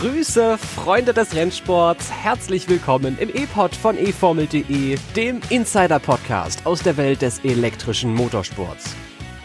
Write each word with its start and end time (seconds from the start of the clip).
Grüße, 0.00 0.58
Freunde 0.58 1.14
des 1.14 1.36
Rennsports. 1.36 2.10
Herzlich 2.10 2.68
willkommen 2.68 3.16
im 3.20 3.28
E-Pod 3.28 3.76
von 3.76 3.96
eFormel.de, 3.96 4.98
dem 5.14 5.40
Insider-Podcast 5.50 6.66
aus 6.66 6.82
der 6.82 6.96
Welt 6.96 7.22
des 7.22 7.38
elektrischen 7.44 8.12
Motorsports. 8.12 8.96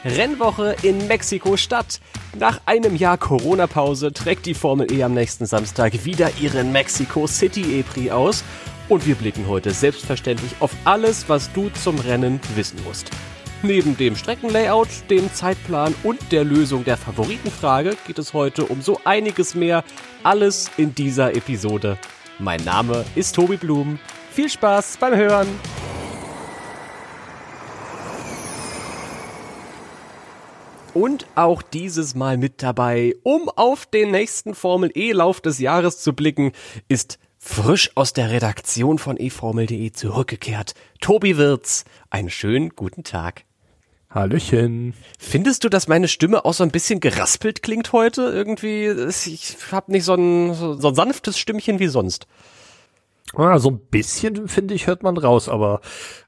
Rennwoche 0.03 0.75
in 0.81 1.05
Mexiko-Stadt. 1.07 1.99
Nach 2.39 2.61
einem 2.65 2.95
Jahr 2.95 3.19
Corona-Pause 3.19 4.11
trägt 4.11 4.47
die 4.47 4.55
Formel 4.55 4.91
E 4.91 5.03
am 5.03 5.13
nächsten 5.13 5.45
Samstag 5.45 6.03
wieder 6.03 6.31
ihren 6.41 6.71
Mexico 6.71 7.27
City 7.27 7.81
E-Prix 7.81 8.09
aus. 8.09 8.43
Und 8.87 9.05
wir 9.05 9.13
blicken 9.13 9.47
heute 9.47 9.69
selbstverständlich 9.69 10.55
auf 10.61 10.71
alles, 10.83 11.29
was 11.29 11.53
du 11.53 11.69
zum 11.69 11.99
Rennen 11.99 12.39
wissen 12.55 12.79
musst. 12.87 13.11
Neben 13.61 13.97
dem 13.97 14.15
Streckenlayout, 14.15 14.87
dem 15.09 15.33
Zeitplan 15.33 15.93
und 16.03 16.31
der 16.31 16.45
Lösung 16.45 16.85
der 16.85 16.95
Favoritenfrage 16.95 17.97
geht 18.07 18.17
es 18.17 18.33
heute 18.33 18.63
um 18.63 18.81
so 18.81 19.01
einiges 19.03 19.53
mehr. 19.53 19.83
Alles 20.23 20.71
in 20.77 20.95
dieser 20.95 21.35
Episode. 21.35 21.97
Mein 22.39 22.63
Name 22.63 23.03
ist 23.15 23.35
Tobi 23.35 23.57
Blum. 23.57 23.99
Viel 24.31 24.49
Spaß 24.49 24.95
beim 25.01 25.13
Hören. 25.13 25.47
Und 30.93 31.27
auch 31.35 31.61
dieses 31.61 32.15
Mal 32.15 32.37
mit 32.37 32.63
dabei, 32.63 33.13
um 33.23 33.49
auf 33.49 33.85
den 33.85 34.11
nächsten 34.11 34.55
Formel 34.55 34.89
E-Lauf 34.95 35.41
des 35.41 35.59
Jahres 35.59 35.99
zu 35.99 36.13
blicken, 36.13 36.53
ist 36.87 37.19
frisch 37.37 37.91
aus 37.95 38.13
der 38.13 38.31
Redaktion 38.31 38.99
von 38.99 39.17
eFormel.de 39.17 39.91
zurückgekehrt. 39.91 40.75
Tobi 41.01 41.35
Wirz, 41.35 41.83
einen 42.09 42.29
schönen 42.29 42.69
guten 42.69 43.03
Tag. 43.03 43.43
Hallöchen. 44.09 44.95
Findest 45.19 45.63
du, 45.63 45.69
dass 45.69 45.87
meine 45.87 46.07
Stimme 46.07 46.43
auch 46.43 46.53
so 46.53 46.63
ein 46.63 46.71
bisschen 46.71 46.99
geraspelt 46.99 47.61
klingt 47.61 47.93
heute? 47.93 48.23
Irgendwie, 48.23 48.87
ich 49.07 49.57
habe 49.71 49.91
nicht 49.91 50.03
so 50.03 50.15
ein, 50.15 50.53
so 50.55 50.87
ein 50.87 50.95
sanftes 50.95 51.37
Stimmchen 51.37 51.79
wie 51.79 51.87
sonst. 51.87 52.25
Ja, 53.37 53.59
so 53.59 53.69
ein 53.69 53.79
bisschen, 53.79 54.47
finde 54.47 54.73
ich, 54.73 54.87
hört 54.87 55.03
man 55.03 55.15
raus, 55.15 55.49
aber 55.49 55.81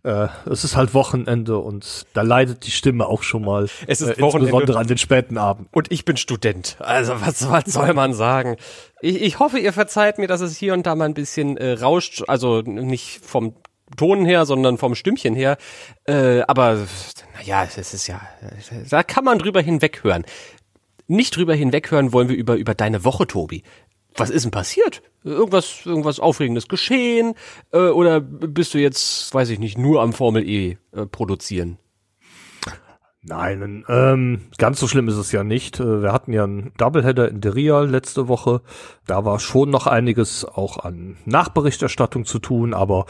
äh, 0.04 0.28
es 0.46 0.64
ist 0.64 0.76
halt 0.76 0.94
Wochenende 0.94 1.58
und 1.58 2.06
da 2.14 2.22
leidet 2.22 2.68
die 2.68 2.72
Stimme 2.72 3.08
auch 3.08 3.24
schon 3.24 3.44
mal. 3.44 3.68
Es 3.88 4.02
ist 4.02 4.10
äh, 4.10 4.22
Wochenende. 4.22 4.50
Insbesondere 4.50 4.78
an 4.78 4.86
den 4.86 5.00
späten 5.00 5.40
Abend. 5.40 5.68
Und 5.72 5.92
ich 5.92 6.06
bin 6.06 6.18
Student. 6.18 6.78
Also 6.80 7.20
was, 7.20 7.50
was 7.50 7.66
soll 7.66 7.96
man 7.96 8.14
sagen? 8.14 8.58
Ich, 9.02 9.20
ich 9.20 9.40
hoffe, 9.40 9.58
ihr 9.58 9.74
verzeiht 9.74 10.20
mir, 10.20 10.28
dass 10.28 10.42
es 10.42 10.56
hier 10.58 10.74
und 10.74 10.86
da 10.86 10.94
mal 10.94 11.06
ein 11.06 11.16
bisschen 11.16 11.58
äh, 11.58 11.72
rauscht. 11.72 12.24
Also 12.28 12.62
nicht 12.62 13.26
vom 13.26 13.56
Ton 13.98 14.26
her, 14.26 14.46
sondern 14.46 14.78
vom 14.78 14.96
Stimmchen 14.96 15.36
her. 15.36 15.58
Äh, 16.06 16.42
aber 16.48 16.88
naja, 17.36 17.64
es 17.64 17.94
ist 17.94 18.08
ja, 18.08 18.22
da 18.90 19.04
kann 19.04 19.24
man 19.24 19.40
drüber 19.40 19.62
hinweghören. 19.62 20.26
Nicht 21.08 21.36
drüber 21.36 21.54
hinweghören 21.54 22.14
wollen 22.14 22.30
wir 22.30 22.36
über, 22.36 22.56
über 22.56 22.74
deine 22.74 23.04
Woche, 23.04 23.28
Tobi. 23.28 23.64
Was 24.16 24.30
ist 24.30 24.44
denn 24.44 24.52
passiert? 24.52 25.02
Irgendwas, 25.24 25.86
irgendwas 25.86 26.20
Aufregendes 26.20 26.68
geschehen? 26.68 27.34
Äh, 27.72 27.90
oder 27.90 28.20
bist 28.20 28.74
du 28.74 28.78
jetzt, 28.78 29.34
weiß 29.34 29.50
ich 29.50 29.60
nicht, 29.60 29.78
nur 29.78 30.02
am 30.02 30.14
Formel 30.14 30.48
E 30.48 30.78
äh, 30.92 31.06
produzieren? 31.06 31.78
Nein, 33.24 33.86
ähm, 33.88 34.42
ganz 34.58 34.80
so 34.80 34.88
schlimm 34.88 35.08
ist 35.08 35.18
es 35.18 35.32
ja 35.32 35.44
nicht. 35.44 35.80
Äh, 35.80 36.02
Wir 36.02 36.12
hatten 36.12 36.34
ja 36.34 36.44
einen 36.44 36.72
Doubleheader 36.78 37.30
in 37.30 37.40
Deria 37.40 37.82
letzte 37.82 38.28
Woche. 38.28 38.62
Da 39.06 39.24
war 39.26 39.40
schon 39.40 39.70
noch 39.70 39.86
einiges 39.86 40.44
auch 40.44 40.80
an 40.80 41.18
Nachberichterstattung 41.26 42.26
zu 42.26 42.40
tun, 42.40 42.74
aber 42.74 43.06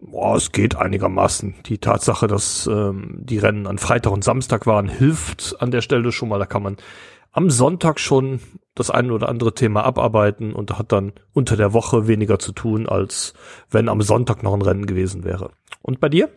boah, 0.00 0.36
es 0.36 0.52
geht 0.52 0.76
einigermaßen. 0.76 1.56
Die 1.66 1.78
Tatsache, 1.78 2.28
dass 2.28 2.68
ähm, 2.68 3.16
die 3.18 3.38
Rennen 3.38 3.66
an 3.66 3.78
Freitag 3.78 4.12
und 4.12 4.22
Samstag 4.22 4.66
waren, 4.66 4.88
hilft 4.88 5.56
an 5.58 5.72
der 5.72 5.80
Stelle 5.80 6.12
schon 6.12 6.28
mal. 6.28 6.38
Da 6.38 6.46
kann 6.46 6.62
man 6.62 6.76
am 7.32 7.50
Sonntag 7.50 7.98
schon 7.98 8.38
das 8.76 8.90
eine 8.90 9.12
oder 9.12 9.28
andere 9.28 9.52
Thema 9.52 9.84
abarbeiten 9.84 10.52
und 10.52 10.78
hat 10.78 10.92
dann 10.92 11.12
unter 11.32 11.56
der 11.56 11.72
Woche 11.72 12.06
weniger 12.06 12.38
zu 12.38 12.52
tun, 12.52 12.88
als 12.88 13.34
wenn 13.70 13.88
am 13.88 14.00
Sonntag 14.00 14.44
noch 14.44 14.54
ein 14.54 14.62
Rennen 14.62 14.86
gewesen 14.86 15.24
wäre. 15.24 15.50
Und 15.82 15.98
bei 15.98 16.08
dir? 16.08 16.28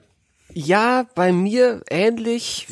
Ja, 0.52 1.06
bei 1.14 1.32
mir 1.32 1.84
ähnlich. 1.92 2.68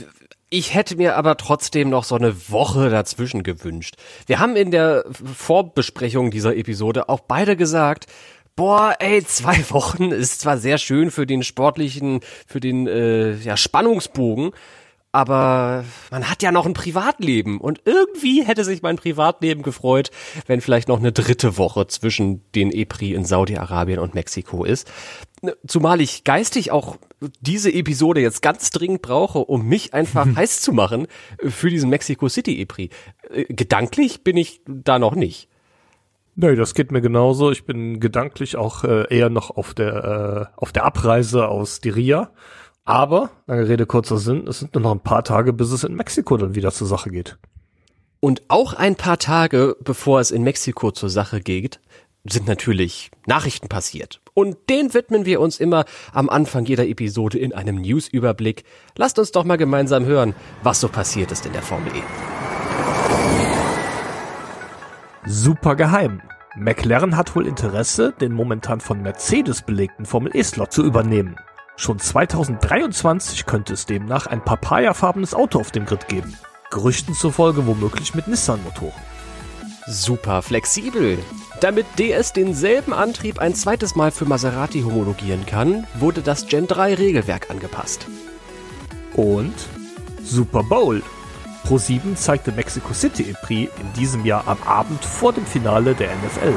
Ich 0.50 0.74
hätte 0.74 0.96
mir 0.96 1.18
aber 1.18 1.36
trotzdem 1.36 1.90
noch 1.90 2.06
so 2.06 2.16
eine 2.16 2.50
Woche 2.50 2.90
dazwischen 2.90 3.44
gewünscht. 3.44 3.96
Wir 4.28 4.40
haben 4.40 4.56
in 4.56 4.72
der 4.72 5.04
Vorbesprechung 5.12 6.32
dieser 6.32 6.56
Episode 6.56 7.10
auch 7.10 7.20
beide 7.20 7.58
gesagt, 7.58 8.06
boah, 8.56 8.96
ey, 9.00 9.26
zwei 9.26 9.58
Wochen 9.72 10.12
ist 10.12 10.40
zwar 10.40 10.58
sehr 10.58 10.78
schön 10.78 11.12
für 11.12 11.26
den 11.26 11.44
sportlichen, 11.44 12.22
für 12.48 12.62
den 12.62 12.88
äh, 12.88 13.36
ja, 13.36 13.58
Spannungsbogen, 13.58 14.52
aber 15.12 15.86
man 16.12 16.30
hat 16.30 16.44
ja 16.44 16.52
noch 16.52 16.66
ein 16.66 16.74
Privatleben 16.74 17.60
und 17.60 17.82
irgendwie 17.86 18.44
hätte 18.44 18.64
sich 18.64 18.82
mein 18.82 18.98
Privatleben 18.98 19.64
gefreut, 19.64 20.12
wenn 20.46 20.62
vielleicht 20.62 20.88
noch 20.88 21.00
eine 21.00 21.12
dritte 21.12 21.58
Woche 21.58 21.88
zwischen 21.88 22.44
den 22.54 22.72
EPRI 22.72 23.14
in 23.14 23.26
Saudi-Arabien 23.26 24.00
und 24.00 24.16
Mexiko 24.16 24.64
ist. 24.64 24.92
Zumal 25.66 26.02
ich 26.02 26.24
geistig 26.24 26.72
auch 26.72 26.98
diese 27.42 27.72
Episode 27.72 28.22
jetzt 28.22 28.42
ganz 28.42 28.70
dringend 28.70 29.02
brauche, 29.02 29.40
um 29.40 29.68
mich 29.68 29.94
einfach 29.94 30.28
heiß 30.36 30.62
zu 30.62 30.74
machen 30.74 31.08
für 31.40 31.70
diesen 31.70 31.90
Mexico 31.90 32.28
City 32.28 32.62
EPRI. 32.62 32.90
Gedanklich 33.50 34.24
bin 34.24 34.38
ich 34.38 34.62
da 34.68 35.00
noch 35.00 35.16
nicht. 35.16 35.48
Nee, 36.40 36.56
das 36.56 36.76
geht 36.76 36.92
mir 36.92 37.02
genauso. 37.02 37.50
Ich 37.50 37.66
bin 37.66 38.00
gedanklich 38.00 38.58
auch 38.58 38.84
äh, 38.84 39.06
eher 39.10 39.32
noch 39.32 39.50
auf 39.50 39.74
der 39.74 40.52
äh, 40.54 40.60
auf 40.60 40.72
der 40.72 40.86
Abreise 40.86 41.48
aus 41.48 41.82
Diria. 41.82 42.30
Aber, 42.88 43.32
lange 43.48 43.68
Rede, 43.68 43.86
kurzer 43.86 44.18
Sinn, 44.18 44.48
es 44.48 44.60
sind 44.60 44.74
nur 44.74 44.82
noch 44.82 44.94
ein 44.94 45.02
paar 45.02 45.26
Tage, 45.26 45.52
bis 45.52 45.74
es 45.74 45.84
in 45.84 45.94
Mexiko 45.94 46.38
dann 46.38 46.56
wieder 46.56 46.72
zur 46.72 46.88
Sache 46.88 47.10
geht. 47.10 47.38
Und 48.22 48.44
auch 48.48 48.74
ein 48.74 48.96
paar 48.96 49.20
Tage, 49.20 49.76
bevor 49.82 50.22
es 50.22 50.32
in 50.32 50.42
Mexiko 50.44 50.92
zur 50.92 51.10
Sache 51.10 51.42
geht, 51.42 51.82
sind 52.24 52.48
natürlich 52.48 53.12
Nachrichten 53.26 53.68
passiert. 53.68 54.22
Und 54.34 54.70
den 54.70 54.94
widmen 54.94 55.26
wir 55.26 55.42
uns 55.42 55.60
immer 55.60 55.84
am 56.14 56.30
Anfang 56.30 56.64
jeder 56.64 56.88
Episode 56.88 57.38
in 57.38 57.52
einem 57.52 57.76
News-Überblick. 57.76 58.64
Lasst 58.96 59.20
uns 59.20 59.34
doch 59.34 59.44
mal 59.44 59.58
gemeinsam 59.58 60.06
hören, 60.06 60.34
was 60.64 60.80
so 60.80 60.88
passiert 60.88 61.34
ist 61.34 61.46
in 61.46 61.52
der 61.52 61.64
Formel 61.64 61.92
E. 61.94 62.02
Super 65.26 65.76
geheim. 65.76 66.22
McLaren 66.56 67.18
hat 67.18 67.36
wohl 67.36 67.48
Interesse, 67.48 68.14
den 68.14 68.32
momentan 68.32 68.80
von 68.80 69.02
Mercedes 69.02 69.62
belegten 69.62 70.06
Formel 70.06 70.34
E-Slot 70.34 70.72
zu 70.72 70.86
übernehmen. 70.86 71.36
Schon 71.80 72.00
2023 72.00 73.46
könnte 73.46 73.74
es 73.74 73.86
demnach 73.86 74.26
ein 74.26 74.44
papayafarbenes 74.44 75.36
Auto 75.36 75.60
auf 75.60 75.70
dem 75.70 75.86
Grid 75.86 76.08
geben. 76.08 76.36
Gerüchten 76.72 77.14
zufolge 77.14 77.68
womöglich 77.68 78.16
mit 78.16 78.28
Nissan-Motoren. 78.28 79.00
Super 79.86 80.42
flexibel. 80.42 81.20
Damit 81.62 81.86
DS 82.00 82.34
denselben 82.34 82.94
Antrieb 82.94 83.38
ein 83.40 83.54
zweites 83.54 83.96
Mal 83.96 84.10
für 84.10 84.26
Maserati 84.26 84.82
homologieren 84.82 85.46
kann, 85.46 85.86
wurde 85.94 86.22
das 86.22 86.48
Gen 86.48 86.68
3 86.68 86.96
Regelwerk 86.96 87.52
angepasst. 87.52 88.08
Und 89.14 89.54
Super 90.24 90.64
Bowl. 90.64 91.04
Pro7 91.64 92.16
zeigte 92.16 92.52
Mexico 92.52 92.92
City 92.94 93.24
im 93.24 93.36
Prix 93.44 93.72
in 93.80 93.94
diesem 93.94 94.26
Jahr 94.26 94.48
am 94.48 94.58
Abend 94.66 95.06
vor 95.06 95.32
dem 95.32 95.46
Finale 95.46 95.94
der 95.94 96.10
NFL. 96.10 96.56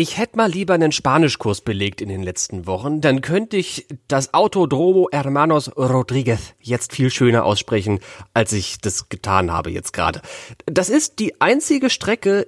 Ich 0.00 0.16
hätte 0.16 0.36
mal 0.36 0.48
lieber 0.48 0.74
einen 0.74 0.92
Spanischkurs 0.92 1.60
belegt 1.60 2.00
in 2.00 2.08
den 2.08 2.22
letzten 2.22 2.68
Wochen, 2.68 3.00
dann 3.00 3.20
könnte 3.20 3.56
ich 3.56 3.88
das 4.06 4.32
Autodromo 4.32 5.08
Hermanos 5.10 5.76
Rodriguez 5.76 6.54
jetzt 6.60 6.92
viel 6.92 7.10
schöner 7.10 7.44
aussprechen, 7.44 7.98
als 8.32 8.52
ich 8.52 8.78
das 8.78 9.08
getan 9.08 9.50
habe 9.50 9.72
jetzt 9.72 9.92
gerade. 9.92 10.22
Das 10.66 10.88
ist 10.88 11.18
die 11.18 11.40
einzige 11.40 11.90
Strecke, 11.90 12.46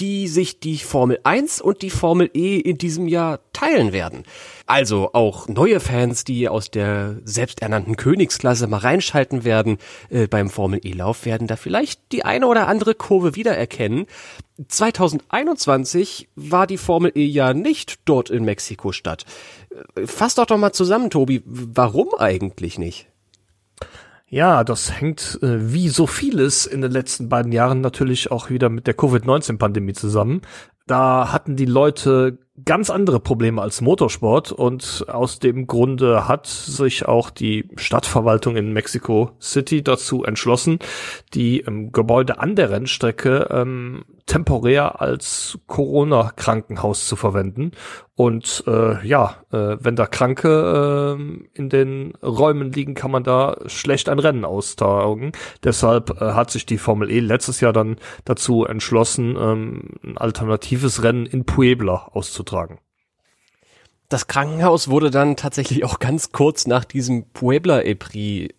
die 0.00 0.28
sich 0.28 0.60
die 0.60 0.78
Formel 0.78 1.18
1 1.24 1.60
und 1.60 1.82
die 1.82 1.90
Formel 1.90 2.30
E 2.34 2.58
in 2.58 2.76
diesem 2.76 3.08
Jahr 3.08 3.40
teilen 3.52 3.92
werden. 3.92 4.24
Also 4.66 5.10
auch 5.14 5.48
neue 5.48 5.80
Fans, 5.80 6.24
die 6.24 6.48
aus 6.48 6.70
der 6.70 7.16
selbsternannten 7.24 7.96
Königsklasse 7.96 8.66
mal 8.66 8.78
reinschalten 8.78 9.44
werden 9.44 9.78
äh, 10.10 10.26
beim 10.26 10.50
Formel 10.50 10.80
E-Lauf, 10.82 11.24
werden 11.24 11.46
da 11.46 11.56
vielleicht 11.56 12.00
die 12.12 12.24
eine 12.24 12.46
oder 12.46 12.68
andere 12.68 12.94
Kurve 12.94 13.34
wiedererkennen. 13.34 14.06
2021 14.68 16.28
war 16.36 16.66
die 16.66 16.78
Formel 16.78 17.12
E 17.14 17.24
ja 17.24 17.54
nicht 17.54 18.00
dort 18.04 18.28
in 18.28 18.44
Mexiko-Stadt. 18.44 19.24
Äh, 19.94 20.06
Fass 20.06 20.34
doch 20.34 20.46
doch 20.46 20.58
mal 20.58 20.72
zusammen, 20.72 21.10
Tobi. 21.10 21.42
Warum 21.46 22.14
eigentlich 22.18 22.78
nicht? 22.78 23.11
Ja, 24.32 24.64
das 24.64 24.98
hängt 24.98 25.38
äh, 25.42 25.74
wie 25.74 25.90
so 25.90 26.06
vieles 26.06 26.64
in 26.64 26.80
den 26.80 26.90
letzten 26.90 27.28
beiden 27.28 27.52
Jahren 27.52 27.82
natürlich 27.82 28.30
auch 28.30 28.48
wieder 28.48 28.70
mit 28.70 28.86
der 28.86 28.94
Covid-19-Pandemie 28.94 29.92
zusammen. 29.92 30.40
Da 30.86 31.32
hatten 31.32 31.54
die 31.54 31.66
Leute 31.66 32.38
ganz 32.64 32.88
andere 32.88 33.20
Probleme 33.20 33.60
als 33.60 33.82
Motorsport 33.82 34.50
und 34.50 35.04
aus 35.08 35.38
dem 35.38 35.66
Grunde 35.66 36.28
hat 36.28 36.46
sich 36.46 37.04
auch 37.04 37.28
die 37.28 37.68
Stadtverwaltung 37.76 38.56
in 38.56 38.72
Mexico 38.72 39.32
City 39.38 39.82
dazu 39.82 40.24
entschlossen, 40.24 40.78
die 41.34 41.60
ähm, 41.60 41.92
Gebäude 41.92 42.38
an 42.38 42.56
der 42.56 42.70
Rennstrecke 42.70 43.48
ähm, 43.50 44.06
temporär 44.26 45.00
als 45.00 45.58
Corona-Krankenhaus 45.66 47.06
zu 47.06 47.16
verwenden. 47.16 47.72
Und 48.14 48.64
äh, 48.66 49.04
ja, 49.06 49.36
äh, 49.52 49.76
wenn 49.80 49.96
da 49.96 50.06
Kranke 50.06 51.18
äh, 51.18 51.58
in 51.58 51.68
den 51.68 52.14
Räumen 52.22 52.72
liegen, 52.72 52.94
kann 52.94 53.10
man 53.10 53.24
da 53.24 53.56
schlecht 53.66 54.08
ein 54.08 54.18
Rennen 54.18 54.44
austragen. 54.44 55.32
Deshalb 55.64 56.20
äh, 56.20 56.32
hat 56.32 56.50
sich 56.50 56.66
die 56.66 56.78
Formel 56.78 57.10
E 57.10 57.20
letztes 57.20 57.60
Jahr 57.60 57.72
dann 57.72 57.96
dazu 58.24 58.64
entschlossen, 58.64 59.36
ähm, 59.36 59.90
ein 60.04 60.18
alternatives 60.18 61.02
Rennen 61.02 61.26
in 61.26 61.44
Puebla 61.44 62.08
auszutragen. 62.12 62.78
Das 64.08 64.26
Krankenhaus 64.26 64.88
wurde 64.88 65.10
dann 65.10 65.36
tatsächlich 65.36 65.84
auch 65.84 65.98
ganz 65.98 66.32
kurz 66.32 66.66
nach 66.66 66.84
diesem 66.84 67.30
Puebla 67.30 67.80
Epri 67.80 68.54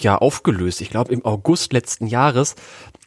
ja 0.00 0.16
aufgelöst. 0.16 0.80
Ich 0.80 0.90
glaube 0.90 1.12
im 1.12 1.24
August 1.24 1.72
letzten 1.72 2.06
Jahres. 2.06 2.54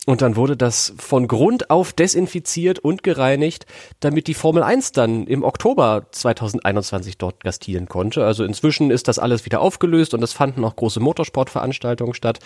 Und 0.05 0.21
dann 0.21 0.35
wurde 0.35 0.55
das 0.55 0.93
von 0.97 1.27
Grund 1.27 1.71
auf 1.71 1.91
desinfiziert 1.91 2.77
und 2.77 3.01
gereinigt, 3.01 3.65
damit 3.99 4.27
die 4.27 4.35
Formel 4.35 4.61
1 4.61 4.91
dann 4.91 5.25
im 5.25 5.43
Oktober 5.43 6.05
2021 6.11 7.17
dort 7.17 7.43
gastieren 7.43 7.87
konnte. 7.87 8.23
Also 8.23 8.43
inzwischen 8.43 8.91
ist 8.91 9.07
das 9.07 9.17
alles 9.17 9.45
wieder 9.45 9.61
aufgelöst 9.61 10.13
und 10.13 10.21
es 10.21 10.31
fanden 10.31 10.63
auch 10.63 10.75
große 10.75 10.99
Motorsportveranstaltungen 10.99 12.13
statt. 12.13 12.39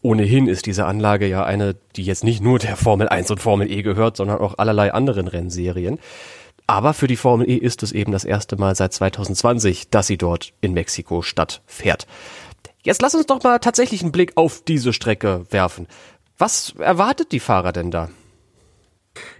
Ohnehin 0.00 0.46
ist 0.46 0.66
diese 0.66 0.86
Anlage 0.86 1.26
ja 1.26 1.44
eine, 1.44 1.74
die 1.96 2.04
jetzt 2.04 2.22
nicht 2.22 2.40
nur 2.40 2.60
der 2.60 2.76
Formel 2.76 3.08
1 3.08 3.32
und 3.32 3.40
Formel 3.40 3.68
E 3.68 3.82
gehört, 3.82 4.16
sondern 4.16 4.38
auch 4.38 4.58
allerlei 4.58 4.92
anderen 4.92 5.26
Rennserien. 5.26 5.98
Aber 6.68 6.94
für 6.94 7.08
die 7.08 7.16
Formel 7.16 7.50
E 7.50 7.56
ist 7.56 7.82
es 7.82 7.90
eben 7.90 8.12
das 8.12 8.24
erste 8.24 8.56
Mal 8.56 8.76
seit 8.76 8.92
2020, 8.92 9.90
dass 9.90 10.06
sie 10.06 10.18
dort 10.18 10.52
in 10.60 10.72
Mexiko 10.72 11.22
Stadt 11.22 11.62
fährt. 11.66 12.06
Jetzt 12.84 13.02
lass 13.02 13.14
uns 13.14 13.26
doch 13.26 13.42
mal 13.42 13.58
tatsächlich 13.58 14.02
einen 14.02 14.12
Blick 14.12 14.32
auf 14.36 14.62
diese 14.66 14.92
Strecke 14.92 15.44
werfen. 15.50 15.86
Was 16.38 16.74
erwartet 16.78 17.32
die 17.32 17.40
Fahrer 17.40 17.72
denn 17.72 17.90
da? 17.90 18.08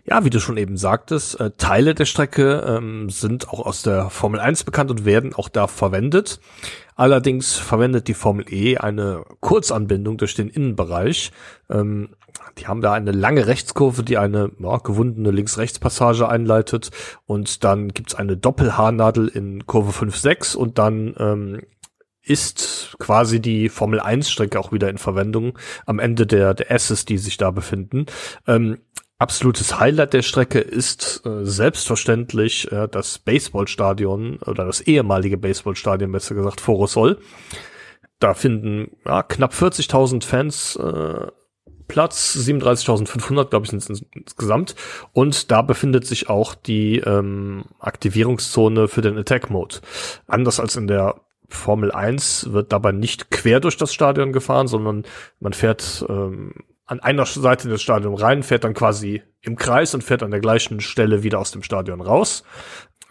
Ja, 0.05 0.25
wie 0.25 0.31
du 0.31 0.41
schon 0.41 0.57
eben 0.57 0.77
sagtest, 0.77 1.41
äh, 1.41 1.53
Teile 1.57 1.95
der 1.95 2.05
Strecke 2.05 2.65
ähm, 2.67 3.09
sind 3.09 3.49
auch 3.49 3.65
aus 3.65 3.83
der 3.83 4.11
Formel 4.11 4.41
1 4.41 4.65
bekannt 4.65 4.91
und 4.91 5.05
werden 5.05 5.35
auch 5.35 5.49
da 5.49 5.67
verwendet. 5.67 6.41
Allerdings 6.95 7.57
verwendet 7.57 8.09
die 8.09 8.15
Formel 8.15 8.45
E 8.53 8.77
eine 8.77 9.25
Kurzanbindung 9.41 10.19
durch 10.19 10.35
den 10.35 10.49
Innenbereich. 10.49 11.33
Ähm, 11.71 12.11
die 12.59 12.67
haben 12.67 12.81
da 12.81 12.93
eine 12.93 13.13
lange 13.13 13.47
Rechtskurve, 13.47 14.03
die 14.03 14.19
eine 14.19 14.51
ja, 14.59 14.77
gewundene 14.79 15.31
Links-Rechts-Passage 15.31 16.29
einleitet 16.29 16.91
und 17.27 17.65
dann 17.65 17.89
gibt's 17.89 18.15
eine 18.15 18.37
Doppelhaarnadel 18.37 19.29
in 19.29 19.67
Kurve 19.67 19.93
5-6 19.93 20.57
und 20.57 20.79
dann 20.79 21.15
ähm, 21.19 21.63
ist 22.25 22.95
quasi 22.99 23.41
die 23.41 23.69
Formel 23.69 24.01
1 24.01 24.31
Strecke 24.31 24.59
auch 24.59 24.73
wieder 24.73 24.89
in 24.89 24.99
Verwendung 24.99 25.59
am 25.87 25.99
Ende 25.99 26.27
der, 26.27 26.55
der 26.55 26.71
Asses, 26.71 27.05
die 27.05 27.19
sich 27.19 27.37
da 27.37 27.51
befinden. 27.51 28.07
Ähm, 28.47 28.79
absolutes 29.19 29.79
Highlight 29.79 30.13
der 30.13 30.23
Strecke 30.23 30.61
ist 30.61 31.23
äh, 31.27 31.45
selbstverständlich 31.45 32.71
äh, 32.71 32.89
das 32.89 33.19
Baseballstadion 33.19 34.39
oder 34.39 34.65
das 34.65 34.81
ehemalige 34.81 35.37
Baseballstadion, 35.37 36.13
besser 36.13 36.35
gesagt, 36.35 36.61
Forosol. 36.61 37.19
Da 38.19 38.35
finden 38.35 38.97
ja, 39.05 39.23
knapp 39.23 39.53
40.000 39.53 40.25
Fans 40.25 40.77
äh, 40.77 41.27
Platz, 41.89 42.37
37.500, 42.37 43.51
glaube 43.51 43.67
ich, 43.67 43.73
insgesamt. 43.73 44.77
Und 45.13 45.51
da 45.51 45.61
befindet 45.61 46.07
sich 46.07 46.31
auch 46.31 46.55
die 46.55 47.01
ähm, 47.01 47.65
Aktivierungszone 47.81 48.89
für 48.89 49.03
den 49.03 49.19
Attack 49.19 49.51
Mode. 49.51 49.81
Anders 50.27 50.59
als 50.59 50.77
in 50.77 50.87
der 50.87 51.17
Formel 51.53 51.93
1 51.93 52.53
wird 52.53 52.73
dabei 52.73 52.93
nicht 52.93 53.31
quer 53.31 53.61
durch 53.61 53.77
das 53.77 53.93
Stadion 53.93 54.33
gefahren, 54.33 54.67
sondern 54.67 55.05
man 55.41 55.53
fährt 55.53 56.05
ähm, 56.09 56.55
an 56.87 57.01
einer 57.01 57.27
Seite 57.27 57.69
des 57.69 57.83
Stadions 57.83 58.21
rein, 58.21 58.43
fährt 58.43 58.65
dann 58.65 58.75
quasi 58.75 59.23
im 59.41 59.57
Kreis 59.57 59.95
und 59.95 60.05
fährt 60.05 60.23
an 60.23 60.31
der 60.31 60.41
gleichen 60.41 60.81
Stelle 60.81 61.23
wieder 61.23 61.39
aus 61.39 61.51
dem 61.51 61.63
Stadion 61.63 62.01
raus. 62.01 62.43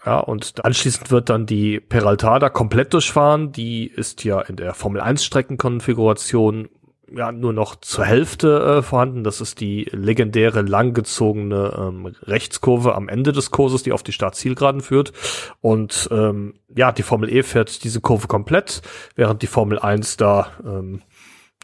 Ja, 0.04 0.18
und 0.18 0.64
anschließend 0.64 1.10
wird 1.10 1.28
dann 1.28 1.46
die 1.46 1.78
Peraltada 1.78 2.48
komplett 2.48 2.92
durchfahren. 2.92 3.52
Die 3.52 3.86
ist 3.86 4.24
ja 4.24 4.40
in 4.40 4.56
der 4.56 4.74
Formel 4.74 5.00
1 5.00 5.24
Streckenkonfiguration 5.24 6.68
ja 7.16 7.32
nur 7.32 7.52
noch 7.52 7.76
zur 7.76 8.04
Hälfte 8.04 8.78
äh, 8.78 8.82
vorhanden. 8.82 9.24
Das 9.24 9.40
ist 9.40 9.60
die 9.60 9.88
legendäre 9.92 10.62
langgezogene 10.62 11.74
ähm, 11.78 12.06
Rechtskurve 12.22 12.94
am 12.94 13.08
Ende 13.08 13.32
des 13.32 13.50
Kurses, 13.50 13.82
die 13.82 13.92
auf 13.92 14.02
die 14.02 14.12
Startzielgeraden 14.12 14.80
führt. 14.80 15.12
Und 15.60 16.08
ähm, 16.10 16.54
ja, 16.74 16.92
die 16.92 17.02
Formel 17.02 17.32
E 17.32 17.42
fährt 17.42 17.84
diese 17.84 18.00
Kurve 18.00 18.28
komplett, 18.28 18.82
während 19.14 19.42
die 19.42 19.46
Formel 19.46 19.78
1 19.78 20.16
da 20.16 20.52
ähm, 20.64 21.02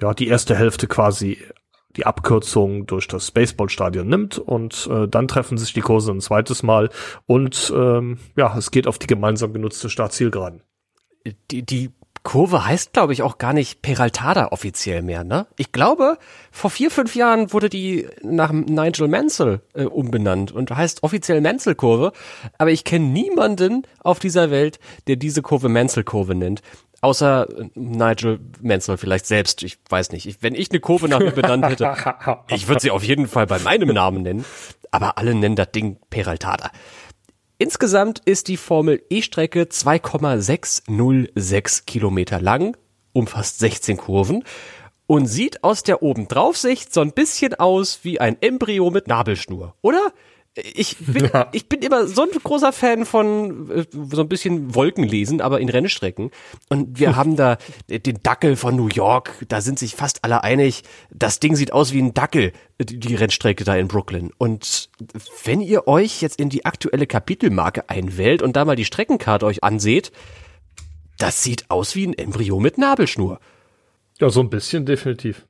ja 0.00 0.14
die 0.14 0.28
erste 0.28 0.54
Hälfte 0.54 0.86
quasi 0.86 1.38
die 1.96 2.06
Abkürzung 2.06 2.86
durch 2.86 3.08
das 3.08 3.30
Baseballstadion 3.30 4.06
nimmt 4.06 4.38
und 4.38 4.88
äh, 4.90 5.08
dann 5.08 5.26
treffen 5.26 5.58
sich 5.58 5.72
die 5.72 5.80
Kurse 5.80 6.12
ein 6.12 6.20
zweites 6.20 6.62
Mal 6.62 6.90
und 7.26 7.72
ähm, 7.74 8.18
ja, 8.36 8.56
es 8.56 8.70
geht 8.70 8.86
auf 8.86 8.98
die 8.98 9.06
gemeinsam 9.06 9.52
genutzte 9.52 9.88
Startzielgeraden. 9.88 10.62
Die, 11.50 11.64
die 11.64 11.90
Kurve 12.22 12.66
heißt, 12.66 12.92
glaube 12.92 13.12
ich, 13.12 13.22
auch 13.22 13.38
gar 13.38 13.52
nicht 13.52 13.82
Peraltada 13.82 14.48
offiziell 14.48 15.02
mehr, 15.02 15.24
ne? 15.24 15.46
Ich 15.56 15.72
glaube, 15.72 16.18
vor 16.50 16.70
vier, 16.70 16.90
fünf 16.90 17.14
Jahren 17.14 17.52
wurde 17.52 17.68
die 17.68 18.06
nach 18.22 18.52
Nigel 18.52 19.08
Mansell 19.08 19.60
äh, 19.74 19.84
umbenannt 19.84 20.52
und 20.52 20.70
heißt 20.70 21.02
offiziell 21.02 21.40
Mansell-Kurve. 21.40 22.12
Aber 22.58 22.70
ich 22.70 22.84
kenne 22.84 23.06
niemanden 23.06 23.82
auf 24.00 24.18
dieser 24.18 24.50
Welt, 24.50 24.78
der 25.06 25.16
diese 25.16 25.42
Kurve 25.42 25.68
Mansell-Kurve 25.68 26.34
nennt. 26.34 26.62
Außer 27.00 27.48
äh, 27.48 27.68
Nigel 27.74 28.40
Mansell 28.60 28.96
vielleicht 28.96 29.26
selbst. 29.26 29.62
Ich 29.62 29.78
weiß 29.88 30.12
nicht. 30.12 30.26
Ich, 30.26 30.42
wenn 30.42 30.54
ich 30.54 30.70
eine 30.70 30.80
Kurve 30.80 31.08
nach 31.08 31.20
ihm 31.20 31.34
benannt 31.34 31.66
hätte, 31.66 31.94
ich 32.48 32.68
würde 32.68 32.80
sie 32.80 32.90
auf 32.90 33.04
jeden 33.04 33.28
Fall 33.28 33.46
bei 33.46 33.58
meinem 33.58 33.88
Namen 33.88 34.22
nennen. 34.22 34.44
Aber 34.90 35.18
alle 35.18 35.34
nennen 35.34 35.56
das 35.56 35.70
Ding 35.70 35.98
Peraltada. 36.10 36.70
Insgesamt 37.60 38.22
ist 38.25 38.46
die 38.46 38.56
Formel 38.56 39.02
E-Strecke 39.10 39.69
2,606 39.69 41.87
Kilometer 41.87 42.40
lang, 42.40 42.76
umfasst 43.12 43.58
16 43.58 43.96
Kurven 43.96 44.44
und 45.08 45.26
sieht 45.26 45.64
aus 45.64 45.82
der 45.82 46.05
Obendraufsicht 46.05 46.94
so 46.94 47.00
ein 47.00 47.10
bisschen 47.10 47.56
aus 47.56 48.05
wie 48.05 48.20
ein 48.20 48.40
Embryo 48.40 48.93
mit 48.93 49.08
Nabelschnur, 49.08 49.75
oder? 49.82 50.12
Ich 50.75 50.96
bin, 50.99 51.31
ja. 51.32 51.49
ich 51.52 51.69
bin 51.69 51.82
immer 51.82 52.06
so 52.06 52.22
ein 52.22 52.31
großer 52.31 52.72
Fan 52.72 53.05
von 53.05 53.70
äh, 53.70 53.84
so 53.93 54.22
ein 54.22 54.28
bisschen 54.28 54.75
Wolkenlesen, 54.75 55.40
aber 55.40 55.60
in 55.60 55.69
Rennstrecken. 55.69 56.31
Und 56.69 56.99
wir 56.99 57.16
haben 57.16 57.37
da 57.37 57.58
den 57.88 58.22
Dackel 58.22 58.56
von 58.56 58.76
New 58.76 58.88
York. 58.88 59.32
Da 59.49 59.60
sind 59.60 59.78
sich 59.78 59.94
fast 59.94 60.25
alle 60.25 60.44
einig. 60.44 60.82
Das 61.10 61.40
Ding 61.40 61.56
sieht 61.56 61.72
aus 61.72 61.93
wie 61.93 62.02
ein 62.02 62.14
Dackel, 62.14 62.52
die 62.81 63.14
Rennstrecke 63.14 63.64
da 63.64 63.76
in 63.76 63.88
Brooklyn. 63.88 64.31
Und 64.38 64.90
wenn 65.44 65.60
ihr 65.60 65.88
euch 65.88 66.22
jetzt 66.22 66.38
in 66.38 66.49
die 66.49 66.64
aktuelle 66.64 67.06
Kapitelmarke 67.06 67.88
einwählt 67.88 68.43
und 68.43 68.56
da 68.56 68.64
mal 68.64 68.76
die 68.76 68.84
Streckenkarte 68.84 69.46
euch 69.46 69.64
anseht, 69.64 70.12
das 71.19 71.43
sieht 71.43 71.70
aus 71.70 71.96
wie 71.96 72.06
ein 72.06 72.14
Embryo 72.14 72.61
mit 72.61 72.78
Nabelschnur. 72.78 73.40
Ja, 74.20 74.31
so 74.31 74.40
ein 74.40 74.50
bisschen 74.50 74.87
definitiv. 74.87 75.47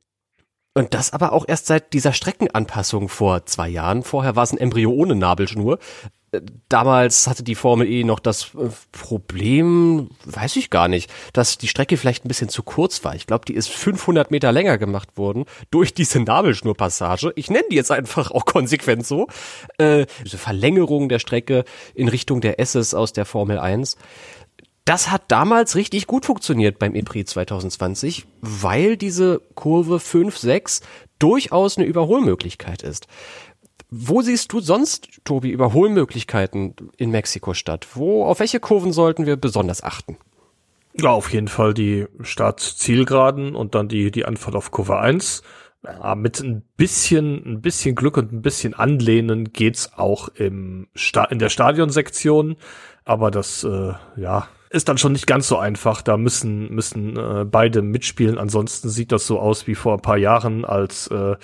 Und 0.79 0.95
das 0.95 1.13
aber 1.13 1.33
auch 1.33 1.45
erst 1.49 1.67
seit 1.67 1.93
dieser 1.93 2.13
Streckenanpassung 2.13 3.09
vor 3.09 3.45
zwei 3.47 3.69
Jahren. 3.69 4.05
Vorher 4.05 4.37
war 4.37 4.45
es 4.45 4.53
ein 4.53 4.59
Embryo 4.59 4.93
ohne 4.93 5.17
Nabelschnur. 5.17 5.81
Äh, 6.31 6.41
damals 6.69 7.27
hatte 7.27 7.43
die 7.43 7.57
Formel 7.57 7.91
E 7.91 8.05
noch 8.05 8.21
das 8.21 8.55
äh, 8.55 8.69
Problem, 8.93 10.11
weiß 10.25 10.55
ich 10.55 10.71
gar 10.71 10.87
nicht, 10.87 11.11
dass 11.33 11.59
die 11.59 11.67
Strecke 11.67 11.97
vielleicht 11.97 12.25
ein 12.25 12.29
bisschen 12.29 12.49
zu 12.49 12.63
kurz 12.63 13.03
war. 13.03 13.17
Ich 13.17 13.27
glaube, 13.27 13.45
die 13.45 13.55
ist 13.55 13.71
500 13.71 14.31
Meter 14.31 14.53
länger 14.53 14.79
gemacht 14.79 15.17
worden 15.17 15.47
durch 15.73 15.95
diese 15.95 16.21
Nabelschnurpassage. 16.21 17.33
Ich 17.35 17.51
nenne 17.51 17.67
die 17.73 17.77
jetzt 17.77 17.91
einfach 17.91 18.31
auch 18.31 18.45
konsequent 18.45 19.05
so. 19.05 19.27
Äh, 19.79 20.07
diese 20.25 20.39
Verlängerung 20.39 21.09
der 21.09 21.19
Strecke 21.19 21.65
in 21.97 22.07
Richtung 22.07 22.41
der 22.41 22.61
Esses 22.61 22.95
aus 22.95 23.13
der 23.13 23.25
Formel 23.25 23.59
1 23.59 23.97
das 24.89 25.11
hat 25.11 25.25
damals 25.29 25.77
richtig 25.77 26.07
gut 26.07 26.25
funktioniert 26.25 26.79
beim 26.79 26.95
EPRI 26.95 27.27
2020, 27.27 28.27
weil 28.41 28.97
diese 28.97 29.43
Kurve 29.55 29.97
5-6 29.97 30.81
durchaus 31.19 31.77
eine 31.77 31.87
Überholmöglichkeit 31.87 32.83
ist. 32.83 33.07
Wo 33.91 34.23
siehst 34.23 34.51
du 34.51 34.61
sonst, 34.61 35.21
Tobi, 35.25 35.51
Überholmöglichkeiten 35.51 36.75
in 36.97 37.11
Mexiko-Stadt? 37.11 37.87
Wo, 37.95 38.25
auf 38.25 38.41
welche 38.41 38.61
Kurven 38.61 38.95
sollten 38.95 39.27
wir 39.27 39.37
besonders 39.37 39.83
achten? 39.83 40.17
Ja, 40.99 41.11
auf 41.11 41.31
jeden 41.35 41.49
Fall 41.49 41.75
die 41.75 42.07
Start-Zielgeraden 42.23 43.55
und 43.55 43.75
dann 43.75 43.89
die, 43.89 44.11
die 44.11 44.25
Anfahrt 44.25 44.57
auf 44.57 44.71
Kurve 44.71 44.99
1. 44.99 45.43
Ja, 45.85 46.15
mit 46.15 46.41
ein 46.41 46.63
bisschen, 46.79 47.45
ein 47.45 47.61
bisschen 47.61 47.95
Glück 47.95 48.17
und 48.17 48.33
ein 48.33 48.43
bisschen 48.43 48.73
Anlehnen 48.73 49.53
geht's 49.53 49.93
auch 49.93 50.29
im 50.29 50.89
Sta 50.95 51.25
in 51.25 51.39
der 51.39 51.51
Stadionsektion. 51.51 52.57
Aber 53.05 53.31
das, 53.31 53.65
äh, 53.65 53.93
ja, 54.17 54.49
ist 54.71 54.89
dann 54.89 54.99
schon 54.99 55.13
nicht 55.13 55.27
ganz 55.27 55.49
so 55.49 55.59
einfach. 55.59 56.03
Da 56.03 56.17
müssen, 56.17 56.75
müssen 56.75 57.17
äh, 57.17 57.45
beide 57.45 57.83
mitspielen. 57.83 58.39
Ansonsten 58.39 58.89
sieht 58.89 59.13
das 59.13 59.27
so 59.27 59.39
aus 59.39 59.67
wie 59.67 59.75
vor 59.75 59.95
ein 59.95 60.03
paar 60.03 60.19
Jahren, 60.19 60.65
als 60.65 61.09
äh, 61.09 61.37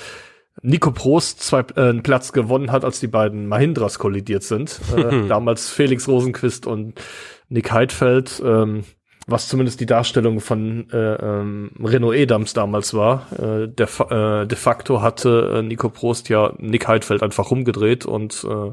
Nico 0.63 0.93
Prost 0.93 1.43
zwei, 1.43 1.61
äh, 1.77 1.81
einen 1.81 2.03
Platz 2.03 2.33
gewonnen 2.33 2.71
hat, 2.71 2.85
als 2.85 3.01
die 3.01 3.07
beiden 3.07 3.47
Mahindras 3.47 3.99
kollidiert 3.99 4.43
sind. 4.43 4.81
Äh, 4.97 5.27
damals 5.29 5.71
Felix 5.71 6.09
Rosenquist 6.09 6.67
und 6.67 7.01
Nick 7.49 7.73
Heidfeld, 7.73 8.43
ähm, 8.45 8.85
was 9.27 9.49
zumindest 9.49 9.81
die 9.81 9.87
Darstellung 9.87 10.41
von 10.41 10.91
äh, 10.91 11.15
ähm, 11.15 11.71
Renault 11.83 12.15
Edams 12.15 12.53
damals 12.53 12.95
war. 12.95 13.27
Äh, 13.33 13.69
de, 13.69 13.87
äh, 14.11 14.47
de 14.47 14.59
facto 14.59 15.03
hatte 15.03 15.55
äh, 15.57 15.63
Nico 15.63 15.89
Prost 15.89 16.29
ja 16.29 16.53
Nick 16.59 16.87
Heidfeld 16.89 17.23
einfach 17.23 17.51
rumgedreht 17.51 18.07
und 18.07 18.45
äh, 18.49 18.73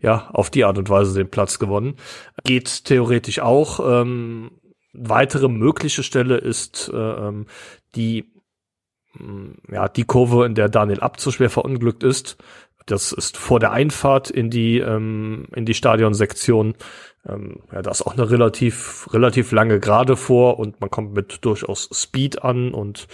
ja, 0.00 0.28
auf 0.32 0.50
die 0.50 0.64
Art 0.64 0.78
und 0.78 0.88
Weise 0.88 1.14
den 1.14 1.30
Platz 1.30 1.58
gewonnen. 1.58 1.96
Geht 2.44 2.84
theoretisch 2.84 3.40
auch. 3.40 3.80
Ähm, 4.02 4.52
weitere 4.92 5.48
mögliche 5.48 6.02
Stelle 6.02 6.36
ist 6.36 6.90
äh, 6.92 6.96
ähm, 6.96 7.46
die 7.94 8.32
mm, 9.14 9.72
ja, 9.72 9.88
die 9.88 10.04
Kurve, 10.04 10.46
in 10.46 10.54
der 10.54 10.68
Daniel 10.68 11.00
Abt 11.00 11.20
so 11.20 11.30
schwer 11.30 11.50
verunglückt 11.50 12.02
ist. 12.02 12.38
Das 12.86 13.12
ist 13.12 13.36
vor 13.36 13.60
der 13.60 13.72
Einfahrt 13.72 14.30
in 14.30 14.48
die, 14.48 14.78
ähm, 14.78 15.46
in 15.54 15.66
die 15.66 15.74
Stadionsektion. 15.74 16.74
Ähm, 17.26 17.60
ja, 17.70 17.82
da 17.82 17.90
ist 17.90 18.02
auch 18.02 18.14
eine 18.14 18.30
relativ, 18.30 19.08
relativ 19.12 19.52
lange 19.52 19.78
Gerade 19.78 20.16
vor 20.16 20.58
und 20.58 20.80
man 20.80 20.90
kommt 20.90 21.12
mit 21.12 21.44
durchaus 21.44 21.90
Speed 21.92 22.42
an 22.42 22.72
und 22.72 23.06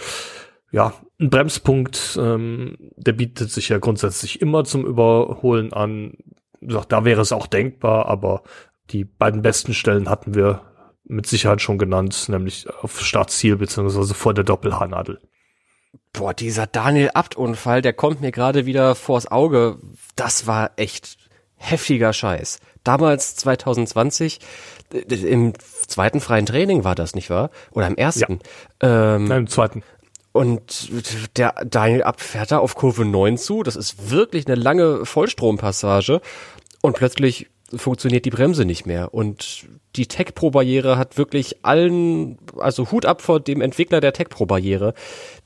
ja, 0.71 0.93
ein 1.19 1.29
Bremspunkt, 1.29 2.17
ähm, 2.21 2.77
der 2.97 3.13
bietet 3.13 3.51
sich 3.51 3.69
ja 3.69 3.77
grundsätzlich 3.77 4.41
immer 4.41 4.63
zum 4.63 4.85
Überholen 4.85 5.73
an. 5.73 6.17
Da 6.61 7.05
wäre 7.05 7.21
es 7.21 7.31
auch 7.31 7.47
denkbar, 7.47 8.07
aber 8.07 8.43
die 8.91 9.05
beiden 9.05 9.41
besten 9.41 9.73
Stellen 9.73 10.09
hatten 10.09 10.35
wir 10.35 10.61
mit 11.03 11.27
Sicherheit 11.27 11.61
schon 11.61 11.77
genannt, 11.77 12.29
nämlich 12.29 12.67
auf 12.81 12.99
Startziel 13.01 13.57
beziehungsweise 13.57 14.13
vor 14.13 14.33
der 14.33 14.43
Doppelhaarnadel. 14.43 15.19
Boah, 16.13 16.33
dieser 16.33 16.67
Daniel 16.67 17.11
Abt-Unfall, 17.13 17.81
der 17.81 17.93
kommt 17.93 18.21
mir 18.21 18.31
gerade 18.31 18.65
wieder 18.65 18.95
vors 18.95 19.29
Auge. 19.31 19.77
Das 20.15 20.47
war 20.47 20.71
echt 20.77 21.17
heftiger 21.57 22.13
Scheiß. 22.13 22.59
Damals 22.83 23.35
2020 23.35 24.39
im 25.09 25.53
zweiten 25.87 26.21
freien 26.21 26.45
Training 26.45 26.83
war 26.83 26.95
das 26.95 27.15
nicht 27.15 27.29
wahr? 27.29 27.49
Oder 27.71 27.87
im 27.87 27.95
ersten? 27.95 28.39
Ja. 28.81 29.15
Ähm, 29.15 29.25
Nein, 29.25 29.39
im 29.39 29.47
zweiten. 29.47 29.83
Und 30.35 30.89
der 31.37 31.53
Daniel 31.65 32.03
Abt 32.03 32.19
fährt 32.19 32.51
da 32.51 32.57
auf 32.57 32.75
Kurve 32.75 33.05
9 33.05 33.37
zu. 33.37 33.63
Das 33.63 33.77
ist 33.77 34.11
wirklich 34.11 34.45
eine 34.47 34.57
lange 34.57 35.05
Vollstrompassage. 35.05 36.19
Und 36.81 36.97
plötzlich 36.97 37.47
funktioniert 37.73 38.25
die 38.25 38.31
Bremse 38.31 38.65
nicht 38.65 38.85
mehr. 38.85 39.13
Und 39.13 39.65
die 39.95 40.07
Tech 40.07 40.35
Pro 40.35 40.51
Barriere 40.51 40.97
hat 40.97 41.17
wirklich 41.17 41.63
allen, 41.63 42.37
also 42.57 42.91
Hut 42.91 43.05
ab 43.05 43.21
vor 43.21 43.39
dem 43.39 43.61
Entwickler 43.61 44.01
der 44.01 44.11
Tech 44.11 44.27
Pro 44.27 44.45
Barriere, 44.45 44.93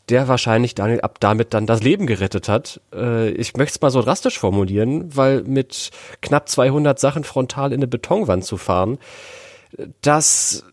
der 0.09 0.27
wahrscheinlich 0.27 0.73
Daniel 0.73 1.01
ab 1.01 1.19
damit 1.19 1.53
dann 1.53 1.67
das 1.67 1.83
Leben 1.83 2.07
gerettet 2.07 2.49
hat. 2.49 2.81
Äh, 2.91 3.29
ich 3.29 3.55
möchte 3.55 3.75
es 3.75 3.81
mal 3.81 3.91
so 3.91 4.01
drastisch 4.01 4.39
formulieren, 4.39 5.15
weil 5.15 5.43
mit 5.43 5.91
knapp 6.23 6.49
200 6.49 6.97
Sachen 6.99 7.23
frontal 7.23 7.73
in 7.73 7.77
eine 7.77 7.87
Betonwand 7.87 8.43
zu 8.43 8.57
fahren, 8.57 8.97
das 10.01 10.63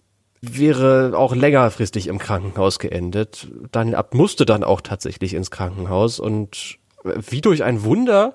wäre 0.52 1.12
auch 1.16 1.34
längerfristig 1.34 2.06
im 2.08 2.18
Krankenhaus 2.18 2.78
geendet. 2.78 3.48
Daniel 3.72 3.96
Abt 3.96 4.14
musste 4.14 4.44
dann 4.44 4.64
auch 4.64 4.80
tatsächlich 4.80 5.34
ins 5.34 5.50
Krankenhaus 5.50 6.20
und 6.20 6.78
wie 7.04 7.40
durch 7.40 7.62
ein 7.62 7.84
Wunder 7.84 8.34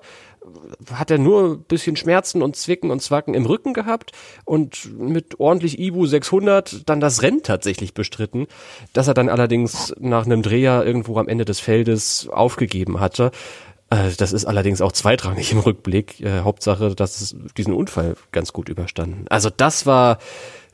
hat 0.92 1.10
er 1.10 1.18
nur 1.18 1.44
ein 1.44 1.62
bisschen 1.62 1.96
Schmerzen 1.96 2.42
und 2.42 2.56
Zwicken 2.56 2.90
und 2.90 3.00
Zwacken 3.00 3.34
im 3.34 3.46
Rücken 3.46 3.74
gehabt 3.74 4.12
und 4.44 4.98
mit 4.98 5.38
ordentlich 5.38 5.78
Ibu 5.78 6.06
600 6.06 6.88
dann 6.88 7.00
das 7.00 7.22
Rennen 7.22 7.42
tatsächlich 7.42 7.94
bestritten, 7.94 8.46
dass 8.92 9.08
er 9.08 9.14
dann 9.14 9.28
allerdings 9.28 9.94
nach 10.00 10.26
einem 10.26 10.42
Dreher 10.42 10.84
irgendwo 10.84 11.18
am 11.18 11.28
Ende 11.28 11.44
des 11.44 11.60
Feldes 11.60 12.28
aufgegeben 12.28 12.98
hatte. 12.98 13.30
Äh, 13.90 14.10
das 14.16 14.32
ist 14.32 14.44
allerdings 14.44 14.80
auch 14.80 14.92
zweitrangig 14.92 15.52
im 15.52 15.60
Rückblick. 15.60 16.20
Äh, 16.20 16.40
Hauptsache, 16.40 16.94
dass 16.94 17.20
es 17.20 17.36
diesen 17.56 17.74
Unfall 17.74 18.16
ganz 18.32 18.52
gut 18.52 18.68
überstanden. 18.68 19.26
Also 19.28 19.50
das 19.50 19.86
war 19.86 20.18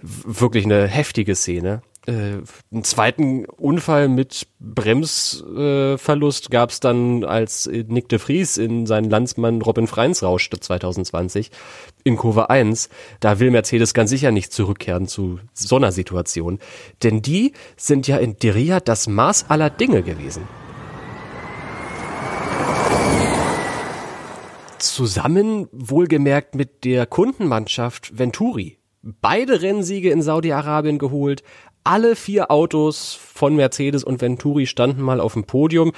wirklich 0.00 0.64
eine 0.64 0.87
heftige 0.87 1.35
Szene 1.35 1.83
äh, 2.09 2.40
einen 2.73 2.85
zweiten 2.85 3.45
Unfall 3.45 4.09
mit 4.09 4.47
Bremsverlust 4.61 6.47
äh, 6.47 6.49
gab 6.49 6.71
es 6.71 6.81
dann, 6.81 7.23
als 7.23 7.67
Nick 7.67 8.09
de 8.09 8.19
Vries 8.19 8.57
in 8.57 8.87
seinen 8.87 9.11
Landsmann 9.11 9.61
Robin 9.61 9.87
Freins 9.87 10.23
rauschte 10.23 10.59
2020 10.59 11.50
in 12.05 12.17
Kurve 12.17 12.49
1. 12.49 12.88
Da 13.21 13.40
will 13.40 13.50
Mercedes 13.50 13.93
ganz 13.93 14.09
sicher 14.09 14.31
nicht 14.31 14.55
zurückkehren 14.55 15.07
zu 15.07 15.38
so 15.52 15.76
einer 15.76 15.93
Situation. 15.93 16.61
Denn 17.02 17.21
die 17.21 17.52
sind 17.76 18.09
ja 18.09 18.17
in 18.17 18.38
Diria 18.38 18.81
das 18.81 19.07
Maß 19.07 19.50
aller 19.50 19.69
Dinge 19.69 20.02
gewesen. 20.02 20.45
Zusammen 24.78 25.69
wohlgemerkt 25.73 26.55
mit 26.55 26.85
der 26.85 27.05
Kundenmannschaft 27.05 28.17
Venturi. 28.17 28.78
Beide 29.23 29.62
Rennsiege 29.62 30.11
in 30.11 30.21
Saudi-Arabien 30.21 30.99
geholt, 30.99 31.43
alle 31.83 32.15
vier 32.15 32.50
Autos 32.50 33.15
von 33.15 33.57
Mercedes 33.57 34.05
und 34.05 34.21
Venturi 34.21 34.67
standen 34.67 35.00
mal 35.00 35.19
auf 35.19 35.33
dem 35.33 35.45
Podium. 35.45 35.93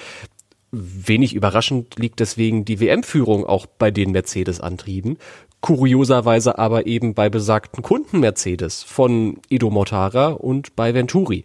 Wenig 0.71 1.35
überraschend 1.35 1.99
liegt 1.99 2.21
deswegen 2.21 2.65
die 2.65 2.79
WM-Führung 2.79 3.45
auch 3.45 3.67
bei 3.67 3.91
den 3.91 4.13
Mercedes-Antrieben. 4.13 5.19
Kurioserweise 5.61 6.59
aber 6.59 6.87
eben 6.87 7.15
bei 7.15 7.29
besagten 7.29 7.83
Kunden 7.83 8.21
Mercedes 8.21 8.85
von 8.85 9.39
Edo 9.49 9.71
Mortara 9.71 10.29
und 10.29 10.77
bei 10.77 10.95
Venturi. 10.95 11.43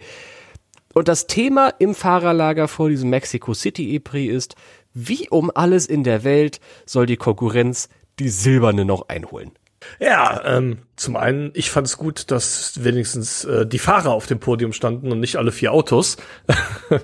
Und 0.93 1.07
das 1.07 1.25
Thema 1.25 1.69
im 1.79 1.95
Fahrerlager 1.95 2.67
vor 2.67 2.89
diesem 2.89 3.09
Mexico 3.09 3.55
City 3.55 3.95
E-Prix 3.95 4.31
ist, 4.31 4.55
wie 4.93 5.29
um 5.29 5.49
alles 5.55 5.87
in 5.87 6.03
der 6.03 6.23
Welt 6.23 6.59
soll 6.85 7.07
die 7.07 7.17
Konkurrenz 7.17 7.89
die 8.19 8.29
Silberne 8.29 8.85
noch 8.85 9.09
einholen? 9.09 9.51
Ja, 9.99 10.41
ähm, 10.45 10.79
zum 10.95 11.15
einen, 11.15 11.51
ich 11.53 11.71
fand 11.71 11.87
es 11.87 11.97
gut, 11.97 12.31
dass 12.31 12.83
wenigstens 12.83 13.45
äh, 13.45 13.65
die 13.65 13.79
Fahrer 13.79 14.11
auf 14.11 14.27
dem 14.27 14.39
Podium 14.39 14.73
standen 14.73 15.11
und 15.11 15.19
nicht 15.19 15.37
alle 15.37 15.51
vier 15.51 15.71
Autos. 15.71 16.17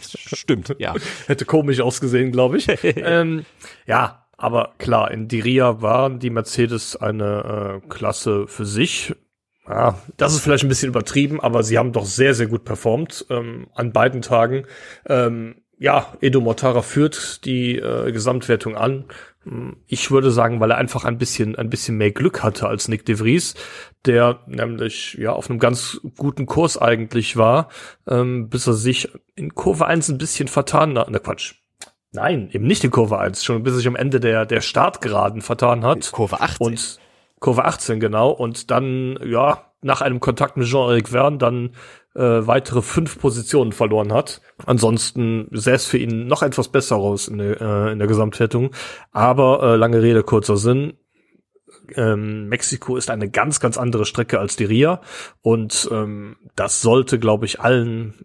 Stimmt, 0.00 0.74
ja. 0.78 0.94
Hätte 1.26 1.44
komisch 1.44 1.80
ausgesehen, 1.80 2.32
glaube 2.32 2.58
ich. 2.58 2.66
ähm, 2.82 3.44
ja, 3.86 4.26
aber 4.36 4.74
klar, 4.78 5.10
in 5.10 5.28
Diria 5.28 5.80
waren 5.80 6.18
die 6.18 6.30
Mercedes 6.30 6.96
eine 6.96 7.82
äh, 7.82 7.88
Klasse 7.88 8.46
für 8.46 8.66
sich. 8.66 9.14
Ja, 9.66 9.98
das 10.18 10.34
ist 10.34 10.40
vielleicht 10.40 10.64
ein 10.64 10.68
bisschen 10.68 10.90
übertrieben, 10.90 11.40
aber 11.40 11.62
sie 11.62 11.78
haben 11.78 11.92
doch 11.92 12.04
sehr, 12.04 12.34
sehr 12.34 12.48
gut 12.48 12.64
performt 12.64 13.24
ähm, 13.30 13.68
an 13.74 13.92
beiden 13.92 14.20
Tagen. 14.20 14.66
Ähm, 15.06 15.63
ja, 15.84 16.12
Edo 16.20 16.40
Mortara 16.40 16.82
führt 16.82 17.44
die 17.44 17.76
äh, 17.76 18.10
Gesamtwertung 18.10 18.76
an 18.76 19.04
ich 19.86 20.10
würde 20.10 20.30
sagen, 20.30 20.60
weil 20.60 20.70
er 20.70 20.78
einfach 20.78 21.04
ein 21.04 21.18
bisschen, 21.18 21.56
ein 21.56 21.68
bisschen 21.68 21.96
mehr 21.96 22.12
Glück 22.12 22.42
hatte 22.42 22.66
als 22.66 22.88
Nick 22.88 23.04
de 23.04 23.16
Vries, 23.16 23.54
der 24.06 24.40
nämlich 24.46 25.14
ja 25.14 25.32
auf 25.32 25.50
einem 25.50 25.58
ganz 25.58 26.00
guten 26.16 26.46
Kurs 26.46 26.78
eigentlich 26.78 27.36
war, 27.36 27.68
ähm, 28.08 28.48
bis 28.48 28.66
er 28.66 28.72
sich 28.72 29.10
in 29.36 29.54
Kurve 29.54 29.86
1 29.86 30.08
ein 30.08 30.18
bisschen 30.18 30.48
vertan 30.48 30.98
hat. 30.98 31.08
Na 31.10 31.18
Quatsch. 31.18 31.54
Nein, 32.12 32.48
eben 32.52 32.66
nicht 32.66 32.84
in 32.84 32.90
Kurve 32.90 33.18
1, 33.18 33.44
schon 33.44 33.62
bis 33.64 33.74
er 33.74 33.78
sich 33.78 33.88
am 33.88 33.96
Ende 33.96 34.20
der, 34.20 34.46
der 34.46 34.60
Startgeraden 34.60 35.42
vertan 35.42 35.84
hat. 35.84 36.12
Kurve 36.12 36.40
18. 36.40 36.66
Und 36.66 37.00
Kurve 37.40 37.64
18, 37.64 38.00
genau. 38.00 38.30
Und 38.30 38.70
dann, 38.70 39.18
ja, 39.24 39.72
nach 39.82 40.00
einem 40.00 40.20
Kontakt 40.20 40.56
mit 40.56 40.66
Jean-Eric 40.66 41.08
Verne 41.10 41.38
dann 41.38 41.70
äh, 42.14 42.46
weitere 42.46 42.82
fünf 42.82 43.18
Positionen 43.18 43.72
verloren 43.72 44.12
hat. 44.12 44.40
Ansonsten 44.64 45.48
sähe 45.50 45.74
es 45.74 45.86
für 45.86 45.98
ihn 45.98 46.26
noch 46.26 46.42
etwas 46.42 46.68
besser 46.68 46.96
aus 46.96 47.28
in 47.28 47.38
der, 47.38 47.60
äh, 47.60 47.92
in 47.92 47.98
der 47.98 48.08
Gesamtwertung. 48.08 48.70
Aber 49.12 49.62
äh, 49.62 49.76
lange 49.76 50.02
Rede, 50.02 50.22
kurzer 50.22 50.56
Sinn. 50.56 50.94
Ähm, 51.96 52.48
Mexiko 52.48 52.96
ist 52.96 53.10
eine 53.10 53.28
ganz, 53.28 53.60
ganz 53.60 53.76
andere 53.76 54.06
Strecke 54.06 54.38
als 54.38 54.56
die 54.56 54.64
Ria 54.64 55.02
und 55.42 55.88
ähm, 55.92 56.36
das 56.56 56.80
sollte, 56.80 57.18
glaube 57.18 57.44
ich, 57.44 57.60
allen 57.60 58.24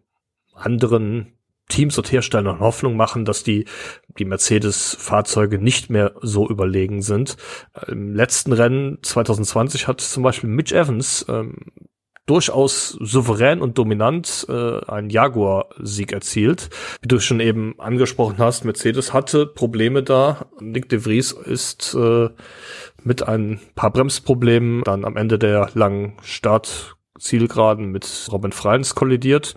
anderen 0.53 1.34
Teams 1.67 1.98
und 1.98 2.12
Herstellern 2.12 2.60
Hoffnung 2.60 2.96
machen, 2.96 3.25
dass 3.25 3.43
die, 3.43 3.65
die 4.17 4.25
Mercedes-Fahrzeuge 4.25 5.60
nicht 5.60 5.89
mehr 5.89 6.13
so 6.22 6.50
überlegen 6.50 7.01
sind. 7.01 7.38
Im 7.88 8.13
letzten 8.13 8.53
Rennen 8.53 9.00
2020 9.01 9.88
hat 9.88 10.01
zum 10.01 10.24
Beispiel 10.24 10.50
Mitch 10.50 10.75
Evans 10.75 11.25
ähm, 11.29 11.58
durchaus 12.29 12.91
souverän 13.00 13.62
und 13.62 13.77
dominant 13.77 14.45
äh, 14.50 14.86
einen 14.86 15.09
Jaguar-Sieg 15.09 16.13
erzielt. 16.13 16.69
Wie 17.01 17.07
du 17.07 17.19
schon 17.19 17.39
eben 17.39 17.79
angesprochen 17.79 18.38
hast, 18.38 18.65
Mercedes 18.65 19.13
hatte 19.13 19.48
Probleme 19.48 20.03
da. 20.03 20.45
Nick 20.59 20.89
de 20.89 21.00
Vries 21.00 21.31
ist 21.31 21.95
äh, 21.95 22.29
mit 23.03 23.27
ein 23.27 23.59
paar 23.75 23.91
Bremsproblemen 23.91 24.83
dann 24.83 25.05
am 25.05 25.17
Ende 25.17 25.39
der 25.39 25.71
langen 25.74 26.13
Startzielgeraden 26.21 27.91
mit 27.91 28.27
Robin 28.31 28.51
Freins 28.51 28.93
kollidiert. 28.93 29.55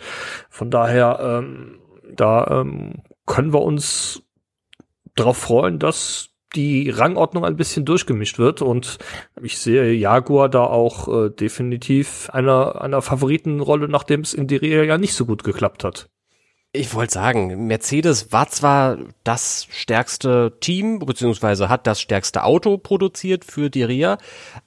Von 0.49 0.71
daher, 0.71 1.19
ähm, 1.21 1.79
da 2.11 2.63
ähm, 2.63 3.03
können 3.27 3.53
wir 3.53 3.61
uns 3.61 4.23
darauf 5.15 5.37
freuen, 5.37 5.79
dass 5.79 6.32
die 6.55 6.91
Rangordnung 6.91 7.45
ein 7.45 7.57
bisschen 7.57 7.85
durchgemischt 7.85 8.39
wird 8.39 8.63
und 8.63 8.99
ich 9.41 9.59
sehe 9.59 9.93
Jaguar 9.93 10.49
da 10.49 10.65
auch 10.65 11.09
äh, 11.09 11.31
definitiv 11.31 12.31
einer, 12.31 12.81
einer 12.81 13.03
Favoritenrolle, 13.03 13.89
nachdem 13.89 14.21
es 14.21 14.35
in 14.35 14.47
Diria 14.47 14.83
ja 14.83 14.99
nicht 14.99 15.15
so 15.15 15.27
gut 15.27 15.45
geklappt 15.45 15.85
hat. 15.85 16.09
Ich 16.75 16.95
wollte 16.95 17.13
sagen, 17.13 17.67
Mercedes 17.67 18.33
war 18.33 18.49
zwar 18.49 18.97
das 19.25 19.67
stärkste 19.71 20.57
Team, 20.61 21.01
beziehungsweise 21.01 21.69
hat 21.69 21.87
das 21.87 22.01
stärkste 22.01 22.45
Auto 22.45 22.79
produziert 22.79 23.45
für 23.45 23.69
die 23.69 23.83
Ria, 23.83 24.17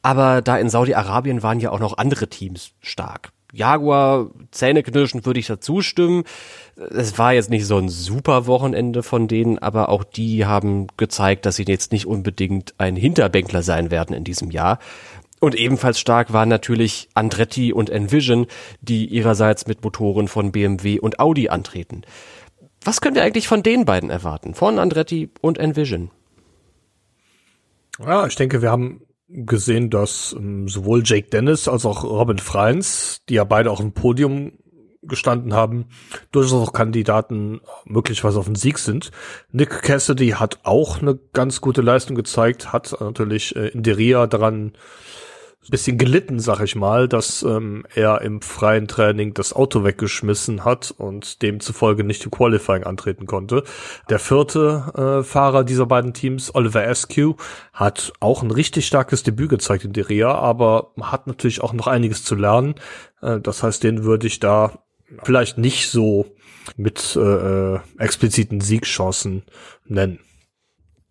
aber 0.03 0.43
da 0.43 0.57
in 0.57 0.69
Saudi-Arabien 0.69 1.41
waren 1.41 1.59
ja 1.59 1.71
auch 1.71 1.79
noch 1.79 1.97
andere 1.97 2.27
Teams 2.27 2.73
stark. 2.79 3.31
Jaguar, 3.53 4.31
Zähneknirschen 4.51 5.25
würde 5.25 5.39
ich 5.39 5.47
dazu 5.47 5.81
stimmen. 5.81 6.23
Es 6.75 7.17
war 7.17 7.33
jetzt 7.33 7.49
nicht 7.49 7.65
so 7.65 7.77
ein 7.77 7.89
super 7.89 8.47
Wochenende 8.47 9.01
von 9.01 9.27
denen, 9.27 9.59
aber 9.59 9.89
auch 9.89 10.03
die 10.03 10.45
haben 10.45 10.87
gezeigt, 10.97 11.45
dass 11.45 11.55
sie 11.55 11.65
jetzt 11.65 11.91
nicht 11.91 12.05
unbedingt 12.05 12.73
ein 12.77 12.95
Hinterbänkler 12.95 13.61
sein 13.61 13.91
werden 13.91 14.15
in 14.15 14.23
diesem 14.23 14.51
Jahr. 14.51 14.79
Und 15.39 15.55
ebenfalls 15.55 15.99
stark 15.99 16.33
waren 16.33 16.49
natürlich 16.49 17.09
Andretti 17.13 17.71
und 17.71 17.89
Envision, 17.89 18.47
die 18.81 19.05
ihrerseits 19.05 19.67
mit 19.67 19.83
Motoren 19.83 20.27
von 20.27 20.51
BMW 20.51 20.99
und 20.99 21.19
Audi 21.19 21.49
antreten. 21.49 22.01
Was 22.83 23.01
können 23.01 23.15
wir 23.15 23.23
eigentlich 23.23 23.47
von 23.47 23.63
den 23.63 23.85
beiden 23.85 24.09
erwarten? 24.09 24.53
Von 24.53 24.79
Andretti 24.79 25.29
und 25.41 25.57
Envision? 25.57 26.11
Ja, 27.99 28.25
ich 28.27 28.35
denke, 28.35 28.61
wir 28.61 28.71
haben 28.71 29.01
gesehen, 29.27 29.89
dass 29.89 30.35
ähm, 30.37 30.67
sowohl 30.67 31.01
Jake 31.03 31.29
Dennis 31.29 31.67
als 31.67 31.85
auch 31.85 32.03
Robin 32.03 32.37
Freins, 32.37 33.21
die 33.29 33.35
ja 33.35 33.43
beide 33.43 33.71
auch 33.71 33.79
im 33.79 33.93
Podium 33.93 34.53
gestanden 35.07 35.53
haben, 35.53 35.85
durchaus 36.31 36.67
auch 36.67 36.73
Kandidaten 36.73 37.61
möglicherweise 37.85 38.39
auf 38.39 38.45
den 38.45 38.55
Sieg 38.55 38.79
sind. 38.79 39.11
Nick 39.51 39.81
Cassidy 39.83 40.29
hat 40.29 40.59
auch 40.63 41.01
eine 41.01 41.19
ganz 41.33 41.61
gute 41.61 41.81
Leistung 41.81 42.15
gezeigt, 42.15 42.73
hat 42.73 42.95
natürlich 42.99 43.55
äh, 43.55 43.67
in 43.67 43.83
Deria 43.83 44.27
daran 44.27 44.73
bisschen 45.69 45.97
gelitten, 45.97 46.39
sag 46.39 46.61
ich 46.61 46.75
mal, 46.75 47.07
dass 47.07 47.43
ähm, 47.43 47.85
er 47.93 48.21
im 48.21 48.41
freien 48.41 48.87
Training 48.87 49.33
das 49.33 49.53
Auto 49.53 49.83
weggeschmissen 49.83 50.65
hat 50.65 50.93
und 50.97 51.41
demzufolge 51.41 52.03
nicht 52.03 52.23
im 52.25 52.31
Qualifying 52.31 52.83
antreten 52.83 53.25
konnte. 53.25 53.63
Der 54.09 54.19
vierte 54.19 55.19
äh, 55.21 55.23
Fahrer 55.23 55.63
dieser 55.63 55.85
beiden 55.85 56.13
Teams, 56.13 56.53
Oliver 56.53 56.87
Askew, 56.87 57.35
hat 57.73 58.13
auch 58.19 58.43
ein 58.43 58.51
richtig 58.51 58.87
starkes 58.87 59.23
Debüt 59.23 59.49
gezeigt 59.49 59.85
in 59.85 59.93
Deria, 59.93 60.33
aber 60.33 60.91
hat 61.01 61.27
natürlich 61.27 61.61
auch 61.61 61.73
noch 61.73 61.87
einiges 61.87 62.23
zu 62.23 62.35
lernen. 62.35 62.75
Äh, 63.21 63.39
das 63.39 63.63
heißt, 63.63 63.83
den 63.83 64.03
würde 64.03 64.27
ich 64.27 64.39
da 64.39 64.79
vielleicht 65.23 65.57
nicht 65.57 65.89
so 65.89 66.25
mit 66.77 67.15
äh, 67.15 67.19
äh 67.75 67.79
expliziten 67.99 68.59
Siegchancen 68.59 69.43
nennen. 69.85 70.19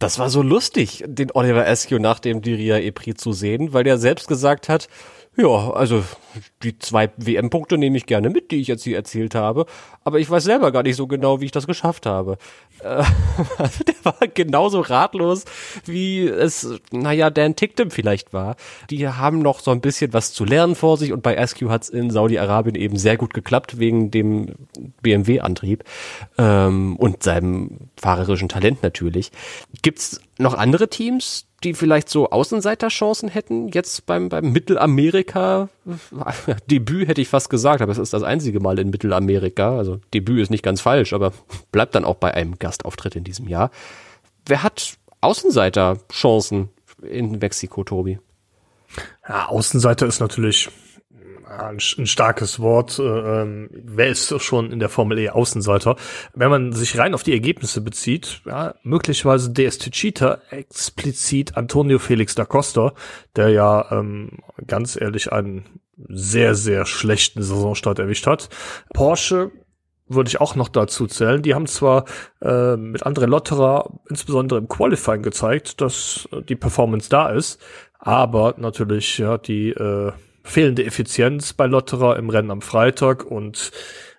Das 0.05 0.19
war 0.19 0.29
so 0.29 0.43
lustig, 0.43 1.03
den 1.07 1.31
Oliver 1.31 1.67
Askew 1.67 1.99
nach 1.99 2.19
dem 2.19 2.43
Diria 2.43 2.77
Epri 2.77 3.15
zu 3.15 3.33
sehen, 3.33 3.73
weil 3.73 3.85
der 3.85 3.97
selbst 3.97 4.29
gesagt 4.29 4.69
hat, 4.69 4.87
ja, 5.37 5.71
also 5.73 6.05
die 6.63 6.79
zwei 6.79 7.11
WM-Punkte 7.17 7.77
nehme 7.79 7.97
ich 7.97 8.07
gerne 8.07 8.31
mit, 8.31 8.51
die 8.51 8.61
ich 8.61 8.69
jetzt 8.69 8.85
hier 8.85 8.97
erzählt 8.97 9.35
habe, 9.35 9.67
aber 10.05 10.19
ich 10.19 10.31
weiß 10.31 10.45
selber 10.45 10.71
gar 10.71 10.83
nicht 10.83 10.97
so 10.97 11.07
genau, 11.07 11.41
wie 11.41 11.47
ich 11.47 11.51
das 11.51 11.67
geschafft 11.67 12.07
habe. 12.07 12.39
Äh, 12.81 13.03
also 13.59 13.85
der 13.85 13.95
war 14.05 14.17
genauso 14.33 14.81
ratlos, 14.81 15.45
wie 15.85 16.27
es, 16.27 16.69
naja, 16.93 17.31
Dan 17.31 17.57
Ticktem 17.57 17.91
vielleicht 17.91 18.33
war. 18.33 18.57
Die 18.91 19.09
haben 19.09 19.41
noch 19.41 19.61
so 19.61 19.71
ein 19.71 19.81
bisschen 19.81 20.13
was 20.13 20.33
zu 20.33 20.45
lernen 20.45 20.75
vor 20.75 20.97
sich 20.99 21.13
und 21.13 21.23
bei 21.23 21.45
SQ 21.45 21.63
hat 21.69 21.83
es 21.83 21.89
in 21.89 22.11
Saudi-Arabien 22.11 22.77
eben 22.77 22.97
sehr 22.97 23.17
gut 23.17 23.35
geklappt, 23.35 23.79
wegen 23.79 24.11
dem 24.11 24.55
BMW-Antrieb 25.03 25.85
ähm, 26.39 26.97
und 26.97 27.23
seinem 27.23 27.91
fahrerischen 27.97 28.49
Talent 28.49 28.83
natürlich. 28.83 29.33
Gibt's 29.83 30.21
noch 30.39 30.55
andere 30.55 30.89
Teams, 30.89 31.47
die 31.65 31.75
vielleicht 31.75 32.09
so 32.09 32.31
Außenseiterchancen 32.31 33.29
hätten, 33.29 33.69
jetzt 33.69 34.07
beim, 34.07 34.29
beim 34.29 34.53
Mittelamerika-Debüt 34.53 37.09
hätte 37.09 37.21
ich 37.21 37.29
fast 37.29 37.51
gesagt, 37.51 37.83
aber 37.83 37.93
es 37.93 37.99
ist 37.99 38.13
das 38.13 38.23
einzige 38.23 38.61
Mal 38.61 38.79
in 38.79 38.91
Mittelamerika. 38.91 39.77
Also 39.77 40.01
Debüt 40.13 40.41
ist 40.41 40.51
nicht 40.51 40.63
ganz 40.63 40.81
falsch, 40.81 41.13
aber 41.13 41.33
bleibt 41.73 41.95
dann 41.95 42.05
auch 42.05 42.17
bei 42.17 42.35
einem 42.35 42.59
Gastauftritt 42.59 43.17
in 43.17 43.25
diesem 43.25 43.49
Jahr. 43.49 43.71
Wer 44.47 44.63
hat 44.63 44.99
Außenseiterchancen 45.21 46.69
in 47.03 47.39
Mexiko, 47.39 47.85
Tobi? 47.85 48.19
Ja, 49.29 49.49
Außenseiter 49.49 50.07
ist 50.07 50.21
natürlich 50.21 50.71
ein, 51.59 51.79
ein 51.99 52.07
starkes 52.07 52.61
Wort. 52.61 52.99
Äh, 52.99 53.03
ähm, 53.03 53.71
wer 53.73 54.09
ist 54.09 54.41
schon 54.43 54.71
in 54.73 54.79
der 54.79 54.89
Formel 54.89 55.19
E 55.19 55.31
Außenseiter? 55.31 55.97
Wenn 56.35 56.51
man 56.51 56.73
sich 56.73 56.99
rein 56.99 57.15
auf 57.15 57.23
die 57.23 57.33
Ergebnisse 57.33 57.81
bezieht, 57.81 58.43
ja, 58.45 58.75
möglicherweise 58.83 59.53
DST 59.53 59.91
Cheetah, 59.91 60.41
explizit 60.51 61.57
Antonio 61.57 61.99
Felix 61.99 62.35
da 62.35 62.45
Costa, 62.45 62.95
der 63.37 63.49
ja 63.51 63.91
ähm, 63.93 64.39
ganz 64.67 65.01
ehrlich 65.01 65.33
einen 65.33 65.81
sehr, 66.09 66.55
sehr 66.55 66.87
schlechten 66.87 67.43
Saisonstart 67.43 67.99
erwischt 67.99 68.27
hat. 68.27 68.49
Porsche 68.93 69.51
würde 70.07 70.29
ich 70.29 70.41
auch 70.41 70.55
noch 70.55 70.69
dazu 70.69 71.07
zählen. 71.07 71.43
Die 71.43 71.55
haben 71.55 71.67
zwar 71.67 72.05
äh, 72.43 72.77
mit 72.77 73.07
André 73.07 73.27
Lotterer 73.27 74.01
insbesondere 74.09 74.59
im 74.59 74.69
Qualifying 74.69 75.23
gezeigt, 75.23 75.81
dass 75.81 76.29
die 76.49 76.57
Performance 76.57 77.09
da 77.09 77.31
ist, 77.31 77.61
aber 77.99 78.55
natürlich 78.59 79.19
ja 79.19 79.39
die 79.39 79.71
äh, 79.71 80.13
fehlende 80.45 80.85
Effizienz 80.85 81.55
bei 81.55 81.67
Lotterer 81.67 82.17
im 82.17 82.31
Rennen 82.31 82.51
am 82.51 82.63
Freitag 82.63 83.25
und 83.25 83.73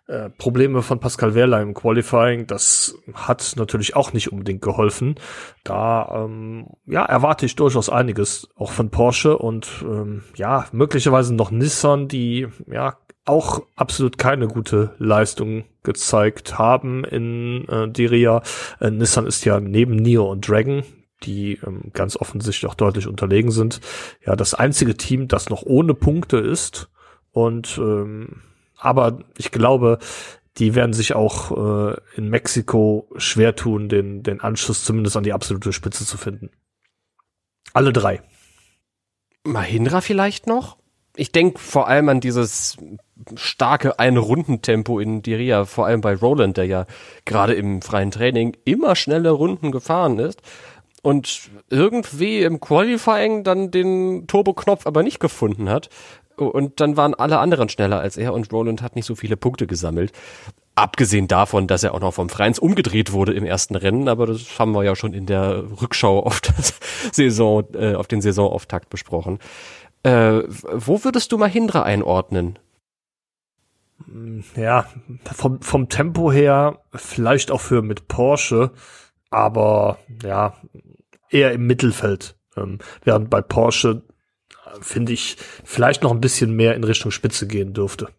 äh, 0.07 0.29
Probleme 0.29 0.81
von 0.81 0.99
Pascal 0.99 1.33
Wehrlein 1.33 1.69
im 1.69 1.73
Qualifying, 1.73 2.45
das 2.45 2.95
hat 3.13 3.53
natürlich 3.57 3.95
auch 3.95 4.13
nicht 4.13 4.31
unbedingt 4.31 4.61
geholfen. 4.61 5.15
Da 5.63 6.25
ähm, 6.25 6.67
ja, 6.85 7.05
erwarte 7.05 7.45
ich 7.45 7.55
durchaus 7.55 7.89
einiges, 7.89 8.49
auch 8.55 8.71
von 8.71 8.89
Porsche 8.89 9.37
und 9.37 9.67
ähm, 9.83 10.23
ja, 10.35 10.65
möglicherweise 10.71 11.33
noch 11.33 11.51
Nissan, 11.51 12.07
die 12.07 12.47
ja 12.67 12.97
auch 13.25 13.63
absolut 13.75 14.19
keine 14.19 14.47
gute 14.47 14.93
Leistung 14.99 15.63
gezeigt 15.83 16.59
haben 16.59 17.03
in 17.03 17.67
äh, 17.67 17.87
Diria. 17.89 18.43
Äh, 18.79 18.91
Nissan 18.91 19.25
ist 19.25 19.43
ja 19.45 19.59
neben 19.59 19.95
Neo 19.95 20.29
und 20.29 20.47
Dragon 20.47 20.83
die 21.23 21.59
ähm, 21.65 21.91
ganz 21.93 22.17
offensichtlich 22.17 22.69
auch 22.69 22.75
deutlich 22.75 23.07
unterlegen 23.07 23.51
sind. 23.51 23.81
Ja, 24.25 24.35
das 24.35 24.53
einzige 24.53 24.95
Team, 24.95 25.27
das 25.27 25.49
noch 25.49 25.63
ohne 25.63 25.93
Punkte 25.93 26.37
ist. 26.37 26.89
Und 27.31 27.77
ähm, 27.77 28.41
aber 28.77 29.19
ich 29.37 29.51
glaube, 29.51 29.99
die 30.57 30.75
werden 30.75 30.93
sich 30.93 31.15
auch 31.15 31.51
äh, 31.91 31.97
in 32.15 32.29
Mexiko 32.29 33.09
schwer 33.17 33.55
tun, 33.55 33.89
den, 33.89 34.23
den 34.23 34.41
Anschluss 34.41 34.85
zumindest 34.85 35.17
an 35.17 35.23
die 35.23 35.33
absolute 35.33 35.73
Spitze 35.73 36.05
zu 36.05 36.17
finden. 36.17 36.49
Alle 37.73 37.91
drei. 37.91 38.21
Mahindra 39.43 40.01
vielleicht 40.01 40.47
noch? 40.47 40.77
Ich 41.17 41.31
denke 41.31 41.59
vor 41.59 41.87
allem 41.87 42.09
an 42.09 42.19
dieses 42.19 42.77
starke 43.35 43.99
Ein-Runden-Tempo 43.99 44.99
in 44.99 45.21
Diria, 45.21 45.65
vor 45.65 45.85
allem 45.85 46.01
bei 46.01 46.15
Roland, 46.15 46.57
der 46.57 46.65
ja 46.65 46.85
gerade 47.23 47.53
im 47.53 47.81
freien 47.81 48.11
Training 48.11 48.57
immer 48.65 48.95
schnelle 48.95 49.31
Runden 49.31 49.71
gefahren 49.71 50.19
ist 50.19 50.41
und 51.05 51.51
irgendwie 51.69 52.41
im 52.41 52.59
Qualifying 52.59 53.43
dann 53.43 53.69
den 53.69 54.25
Turbo-Knopf 54.25 54.87
aber 54.87 55.03
nicht 55.03 55.19
gefunden 55.19 55.69
hat. 55.69 55.89
Und 56.35 56.81
dann 56.81 56.97
waren 56.97 57.13
alle 57.13 57.37
anderen 57.37 57.69
schneller 57.69 57.99
als 57.99 58.17
er 58.17 58.33
und 58.33 58.51
Roland 58.51 58.81
hat 58.81 58.95
nicht 58.95 59.05
so 59.05 59.13
viele 59.13 59.37
Punkte 59.37 59.67
gesammelt. 59.67 60.11
Abgesehen 60.73 61.27
davon, 61.27 61.67
dass 61.67 61.83
er 61.83 61.93
auch 61.93 61.99
noch 61.99 62.15
vom 62.15 62.27
Freins 62.27 62.57
umgedreht 62.57 63.11
wurde 63.11 63.33
im 63.33 63.45
ersten 63.45 63.75
Rennen, 63.75 64.09
aber 64.09 64.25
das 64.25 64.57
haben 64.57 64.71
wir 64.71 64.83
ja 64.83 64.95
schon 64.95 65.13
in 65.13 65.27
der 65.27 65.63
Rückschau 65.79 66.23
auf 66.23 66.41
das 66.41 66.73
Saison, 67.11 67.63
äh, 67.75 67.93
auf 67.93 68.07
den 68.07 68.21
Saisonauftakt 68.21 68.89
besprochen. 68.89 69.37
Äh, 70.01 70.41
wo 70.49 71.03
würdest 71.03 71.31
du 71.31 71.37
Mahindra 71.37 71.83
einordnen? 71.83 72.57
Ja, 74.55 74.87
vom, 75.23 75.61
vom 75.61 75.87
Tempo 75.87 76.31
her 76.31 76.79
vielleicht 76.95 77.51
auch 77.51 77.61
für 77.61 77.83
mit 77.83 78.07
Porsche, 78.07 78.71
aber 79.29 79.99
ja, 80.23 80.55
eher 81.29 81.51
im 81.51 81.67
Mittelfeld. 81.67 82.35
Ähm, 82.57 82.79
während 83.03 83.29
bei 83.29 83.41
Porsche, 83.41 84.03
äh, 84.65 84.81
finde 84.81 85.13
ich, 85.13 85.37
vielleicht 85.63 86.03
noch 86.03 86.11
ein 86.11 86.21
bisschen 86.21 86.55
mehr 86.55 86.75
in 86.75 86.83
Richtung 86.83 87.11
Spitze 87.11 87.47
gehen 87.47 87.73
dürfte. 87.73 88.09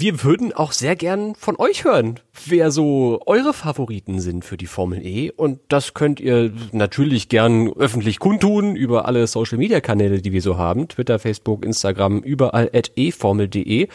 Wir 0.00 0.24
würden 0.24 0.52
auch 0.54 0.72
sehr 0.72 0.96
gern 0.96 1.34
von 1.34 1.56
euch 1.58 1.84
hören, 1.84 2.20
wer 2.46 2.70
so 2.70 3.20
eure 3.26 3.52
Favoriten 3.52 4.18
sind 4.18 4.46
für 4.46 4.56
die 4.56 4.64
Formel 4.64 5.04
E. 5.04 5.30
Und 5.30 5.60
das 5.68 5.92
könnt 5.92 6.20
ihr 6.20 6.54
natürlich 6.72 7.28
gern 7.28 7.70
öffentlich 7.74 8.18
kundtun 8.18 8.76
über 8.76 9.04
alle 9.04 9.26
Social 9.26 9.58
Media 9.58 9.82
Kanäle, 9.82 10.22
die 10.22 10.32
wir 10.32 10.40
so 10.40 10.56
haben. 10.56 10.88
Twitter, 10.88 11.18
Facebook, 11.18 11.66
Instagram, 11.66 12.20
überall 12.20 12.70
at 12.72 12.92
eformel.de. 12.96 13.88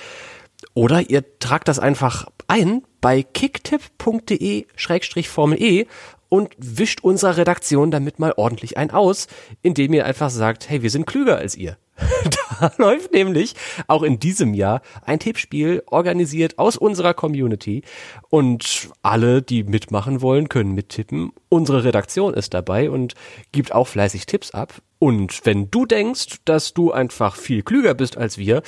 Oder 0.75 1.09
ihr 1.09 1.39
tragt 1.39 1.69
das 1.69 1.79
einfach 1.79 2.27
ein 2.47 2.83
bei 3.01 3.23
kicktipp.de-formel 3.23 5.59
E 5.59 5.88
und 6.36 6.54
wischt 6.58 7.02
unserer 7.02 7.38
Redaktion 7.38 7.91
damit 7.91 8.19
mal 8.19 8.34
ordentlich 8.36 8.78
ein 8.78 8.91
aus, 8.91 9.28
indem 9.62 9.93
ihr 9.93 10.06
einfach 10.06 10.30
sagt, 10.30 10.69
hey, 10.69 10.82
wir 10.82 10.89
sind 10.89 11.08
klüger 11.08 11.38
als 11.38 11.56
ihr. 11.56 11.78
da 12.60 12.74
läuft 12.78 13.13
nämlich 13.13 13.56
auch 13.88 14.04
in 14.04 14.19
diesem 14.19 14.54
Jahr 14.54 14.82
ein 15.06 15.19
Tippspiel 15.19 15.82
organisiert 15.86 16.60
aus 16.60 16.76
unserer 16.76 17.13
Community 17.13 17.84
und 18.30 18.89
alle, 19.02 19.41
die 19.41 19.63
mitmachen 19.63 20.21
wollen, 20.21 20.50
können 20.50 20.74
mittippen. 20.74 21.32
Unsere 21.48 21.86
Redaktion 21.86 22.34
ist 22.34 22.54
dabei 22.54 22.89
und 22.89 23.13
gibt 23.54 23.74
auch 23.74 23.88
fleißig 23.88 24.26
Tipps 24.26 24.52
ab. 24.52 24.82
Und 25.00 25.45
wenn 25.45 25.71
du 25.71 25.86
denkst, 25.86 26.39
dass 26.43 26.74
du 26.74 26.91
einfach 26.91 27.38
viel 27.38 27.63
klüger 27.63 27.93
bist 27.93 28.17
als 28.17 28.38
wir, 28.38 28.62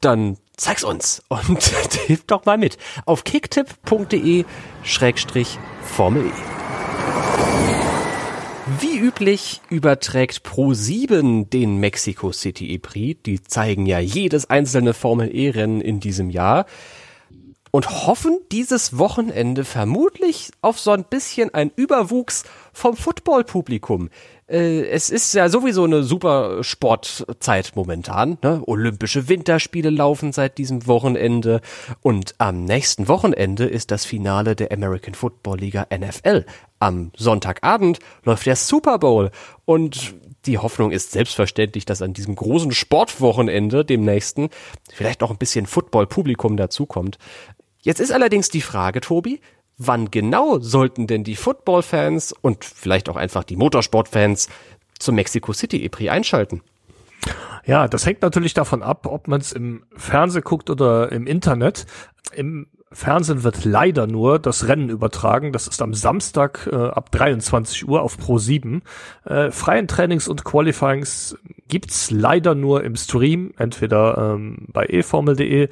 dann 0.00 0.38
zeig's 0.56 0.82
uns 0.82 1.22
und 1.28 1.62
hilf 2.06 2.24
doch 2.26 2.44
mal 2.46 2.58
mit 2.58 2.78
auf 3.06 3.22
kicktipp.de 3.22 4.44
Schrägstrich 4.82 5.58
Formel 5.82 6.26
E. 6.26 6.61
Wie 8.80 8.98
üblich 8.98 9.60
überträgt 9.70 10.42
Pro7 10.46 11.48
den 11.48 11.78
Mexico 11.78 12.32
City 12.32 12.70
E-Prix. 12.70 13.20
Die 13.24 13.42
zeigen 13.42 13.86
ja 13.86 13.98
jedes 13.98 14.48
einzelne 14.48 14.94
Formel 14.94 15.34
E-Rennen 15.34 15.80
in 15.80 16.00
diesem 16.00 16.30
Jahr 16.30 16.66
und 17.72 18.06
hoffen 18.06 18.38
dieses 18.52 18.98
Wochenende 18.98 19.64
vermutlich 19.64 20.50
auf 20.60 20.78
so 20.78 20.92
ein 20.92 21.04
bisschen 21.04 21.52
ein 21.54 21.72
Überwuchs 21.74 22.44
vom 22.72 22.96
Football-Publikum. 22.96 24.10
Äh, 24.46 24.86
es 24.88 25.08
ist 25.08 25.32
ja 25.32 25.48
sowieso 25.48 25.84
eine 25.84 26.02
super 26.02 26.62
Sportzeit 26.62 27.72
momentan. 27.74 28.36
Ne? 28.42 28.62
Olympische 28.66 29.28
Winterspiele 29.28 29.88
laufen 29.88 30.32
seit 30.32 30.58
diesem 30.58 30.86
Wochenende 30.86 31.62
und 32.02 32.34
am 32.36 32.64
nächsten 32.66 33.08
Wochenende 33.08 33.64
ist 33.64 33.90
das 33.90 34.04
Finale 34.04 34.54
der 34.54 34.70
American 34.70 35.14
Football 35.14 35.60
Liga 35.60 35.86
NFL. 35.90 36.44
Am 36.78 37.10
Sonntagabend 37.16 38.00
läuft 38.24 38.44
der 38.44 38.56
Super 38.56 38.98
Bowl 38.98 39.30
und 39.64 40.14
die 40.44 40.58
Hoffnung 40.58 40.90
ist 40.90 41.12
selbstverständlich, 41.12 41.84
dass 41.84 42.02
an 42.02 42.14
diesem 42.14 42.34
großen 42.34 42.72
Sportwochenende, 42.72 43.84
dem 43.84 44.04
nächsten, 44.04 44.50
vielleicht 44.92 45.20
noch 45.20 45.30
ein 45.30 45.38
bisschen 45.38 45.66
Football-Publikum 45.66 46.56
dazukommt. 46.56 47.18
Jetzt 47.82 48.00
ist 48.00 48.12
allerdings 48.12 48.48
die 48.48 48.60
Frage, 48.60 49.00
Tobi, 49.00 49.40
wann 49.76 50.10
genau 50.10 50.58
sollten 50.60 51.06
denn 51.06 51.24
die 51.24 51.36
Football-Fans 51.36 52.32
und 52.40 52.64
vielleicht 52.64 53.08
auch 53.08 53.16
einfach 53.16 53.44
die 53.44 53.56
Motorsport-Fans 53.56 54.48
zum 54.98 55.16
Mexico 55.16 55.52
City 55.52 55.84
E-Prix 55.84 56.10
einschalten? 56.10 56.62
Ja, 57.64 57.88
das 57.88 58.06
hängt 58.06 58.22
natürlich 58.22 58.54
davon 58.54 58.82
ab, 58.82 59.06
ob 59.06 59.28
man 59.28 59.40
es 59.40 59.52
im 59.52 59.84
Fernsehen 59.96 60.42
guckt 60.42 60.70
oder 60.70 61.12
im 61.12 61.26
Internet. 61.26 61.86
Im 62.34 62.66
Fernsehen 62.92 63.42
wird 63.42 63.64
leider 63.64 64.06
nur 64.06 64.38
das 64.38 64.68
Rennen 64.68 64.88
übertragen. 64.88 65.52
Das 65.52 65.66
ist 65.66 65.80
am 65.82 65.94
Samstag 65.94 66.68
äh, 66.70 66.76
ab 66.76 67.10
23 67.10 67.88
Uhr 67.88 68.02
auf 68.02 68.18
Pro 68.18 68.38
7. 68.38 68.82
Äh, 69.24 69.50
freien 69.50 69.88
Trainings 69.88 70.28
und 70.28 70.44
Qualifyings 70.44 71.36
gibt's 71.68 72.10
leider 72.10 72.54
nur 72.54 72.84
im 72.84 72.96
Stream, 72.96 73.54
entweder 73.56 74.34
ähm, 74.34 74.66
bei 74.72 74.86
eformel.de 74.86 75.68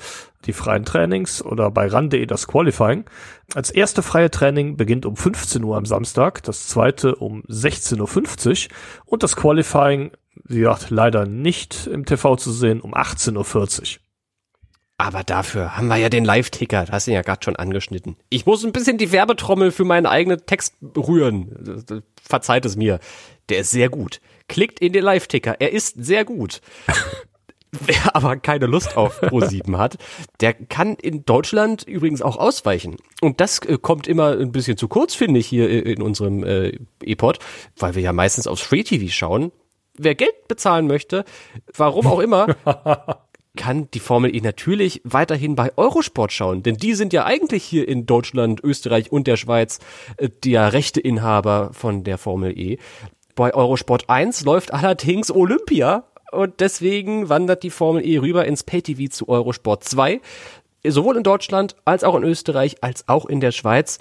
die 0.46 0.52
freien 0.52 0.84
Trainings 0.84 1.44
oder 1.44 1.70
bei 1.70 1.86
ran.de 1.86 2.24
das 2.26 2.46
Qualifying. 2.46 3.04
Als 3.54 3.70
erste 3.70 4.02
freie 4.02 4.30
Training 4.30 4.76
beginnt 4.76 5.06
um 5.06 5.16
15 5.16 5.62
Uhr 5.64 5.76
am 5.76 5.86
Samstag, 5.86 6.42
das 6.42 6.68
zweite 6.68 7.16
um 7.16 7.42
16.50 7.42 8.68
Uhr 8.68 8.76
und 9.06 9.22
das 9.22 9.36
Qualifying, 9.36 10.12
wie 10.44 10.60
gesagt, 10.60 10.90
leider 10.90 11.26
nicht 11.26 11.86
im 11.86 12.04
TV 12.04 12.36
zu 12.36 12.52
sehen, 12.52 12.80
um 12.80 12.94
18.40 12.94 13.96
Uhr. 13.96 14.00
Aber 15.00 15.24
dafür 15.24 15.78
haben 15.78 15.88
wir 15.88 15.96
ja 15.96 16.10
den 16.10 16.26
Live-Ticker, 16.26 16.84
hast 16.90 17.06
du 17.06 17.12
ja 17.12 17.22
gerade 17.22 17.42
schon 17.42 17.56
angeschnitten. 17.56 18.16
Ich 18.28 18.44
muss 18.44 18.62
ein 18.64 18.72
bisschen 18.72 18.98
die 18.98 19.12
Werbetrommel 19.12 19.72
für 19.72 19.84
meinen 19.84 20.04
eigenen 20.04 20.44
Text 20.44 20.74
rühren. 20.94 22.04
Verzeiht 22.22 22.66
es 22.66 22.76
mir. 22.76 23.00
Der 23.48 23.60
ist 23.60 23.70
sehr 23.70 23.88
gut. 23.88 24.20
Klickt 24.46 24.78
in 24.78 24.92
den 24.92 25.02
Live-Ticker. 25.02 25.56
Er 25.58 25.72
ist 25.72 26.04
sehr 26.04 26.26
gut. 26.26 26.60
Wer 27.86 28.16
aber 28.16 28.36
keine 28.36 28.66
Lust 28.66 28.96
auf 28.96 29.22
Pro7 29.22 29.78
hat, 29.78 29.96
der 30.40 30.54
kann 30.54 30.96
in 30.96 31.24
Deutschland 31.24 31.84
übrigens 31.84 32.20
auch 32.20 32.36
ausweichen. 32.36 32.96
Und 33.20 33.40
das 33.40 33.60
äh, 33.60 33.78
kommt 33.80 34.08
immer 34.08 34.32
ein 34.32 34.50
bisschen 34.50 34.76
zu 34.76 34.88
kurz, 34.88 35.14
finde 35.14 35.38
ich, 35.38 35.46
hier 35.46 35.86
in 35.86 36.02
unserem 36.02 36.42
äh, 36.42 36.78
E-Pod, 37.02 37.38
weil 37.76 37.94
wir 37.94 38.02
ja 38.02 38.12
meistens 38.12 38.46
aufs 38.46 38.62
Free 38.62 38.82
TV 38.82 39.12
schauen. 39.12 39.52
Wer 39.96 40.14
Geld 40.14 40.48
bezahlen 40.48 40.86
möchte, 40.86 41.24
warum 41.76 42.06
auch 42.06 42.20
immer, 42.20 42.56
kann 43.56 43.88
die 43.92 44.00
Formel 44.00 44.34
E 44.34 44.40
natürlich 44.40 45.00
weiterhin 45.04 45.54
bei 45.54 45.70
Eurosport 45.76 46.32
schauen, 46.32 46.62
denn 46.62 46.76
die 46.76 46.94
sind 46.94 47.12
ja 47.12 47.24
eigentlich 47.24 47.64
hier 47.64 47.86
in 47.86 48.06
Deutschland, 48.06 48.62
Österreich 48.64 49.12
und 49.12 49.26
der 49.26 49.36
Schweiz 49.36 49.78
äh, 50.16 50.28
der 50.44 50.72
Rechteinhaber 50.72 51.70
von 51.72 52.02
der 52.02 52.18
Formel 52.18 52.58
E. 52.58 52.78
Bei 53.36 53.54
Eurosport 53.54 54.08
1 54.10 54.44
läuft 54.44 54.74
allerdings 54.74 55.30
Olympia 55.30 56.09
und 56.32 56.60
deswegen 56.60 57.28
wandert 57.28 57.62
die 57.62 57.70
Formel 57.70 58.04
E 58.06 58.18
rüber 58.18 58.44
ins 58.44 58.62
Pay-TV 58.62 59.10
zu 59.10 59.28
Eurosport 59.28 59.84
2, 59.84 60.20
sowohl 60.86 61.16
in 61.16 61.22
Deutschland 61.22 61.76
als 61.84 62.04
auch 62.04 62.14
in 62.14 62.24
Österreich 62.24 62.82
als 62.82 63.08
auch 63.08 63.26
in 63.26 63.40
der 63.40 63.52
Schweiz. 63.52 63.98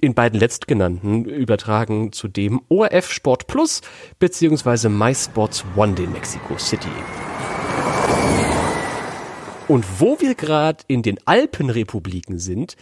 In 0.00 0.14
beiden 0.14 0.38
letztgenannten 0.38 1.24
übertragen 1.24 2.12
zudem 2.12 2.60
ORF 2.68 3.10
Sport 3.10 3.46
Plus 3.46 3.80
beziehungsweise 4.18 4.88
MySports 4.88 5.64
One 5.76 5.94
in 5.96 6.12
Mexico 6.12 6.58
City. 6.58 6.88
Und 9.66 9.84
wo 9.98 10.20
wir 10.20 10.34
gerade 10.34 10.84
in 10.88 11.02
den 11.02 11.18
Alpenrepubliken 11.26 12.38
sind, 12.38 12.76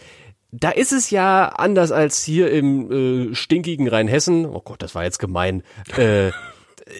da 0.51 0.69
ist 0.69 0.91
es 0.91 1.09
ja 1.09 1.47
anders 1.47 1.91
als 1.91 2.23
hier 2.23 2.51
im 2.51 3.31
äh, 3.31 3.35
stinkigen 3.35 3.87
Rheinhessen. 3.87 4.45
Oh 4.45 4.61
Gott, 4.61 4.83
das 4.83 4.93
war 4.93 5.03
jetzt 5.03 5.17
gemein. 5.17 5.63
Äh, 5.97 6.31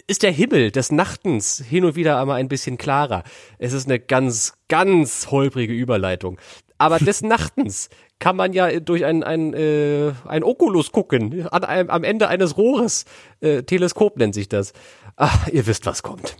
ist 0.07 0.23
der 0.23 0.31
Himmel 0.31 0.71
des 0.71 0.91
Nachtens 0.91 1.63
hin 1.67 1.85
und 1.85 1.95
wieder 1.95 2.19
einmal 2.19 2.39
ein 2.39 2.47
bisschen 2.47 2.77
klarer. 2.77 3.23
Es 3.57 3.73
ist 3.73 3.87
eine 3.87 3.99
ganz, 3.99 4.53
ganz 4.67 5.27
holprige 5.31 5.73
Überleitung. 5.73 6.39
Aber 6.77 6.99
des 6.99 7.21
Nachtens 7.21 7.89
kann 8.19 8.35
man 8.35 8.53
ja 8.53 8.79
durch 8.79 9.05
ein, 9.05 9.23
ein, 9.23 9.53
äh, 9.53 10.11
ein 10.25 10.43
Oculus 10.43 10.91
gucken, 10.91 11.47
an 11.49 11.63
einem, 11.63 11.89
am 11.89 12.03
Ende 12.03 12.27
eines 12.27 12.57
Rohres. 12.57 13.05
Äh, 13.41 13.63
Teleskop 13.63 14.17
nennt 14.17 14.33
sich 14.33 14.49
das. 14.49 14.73
Ach, 15.15 15.47
ihr 15.47 15.65
wisst, 15.67 15.85
was 15.85 16.03
kommt. 16.03 16.37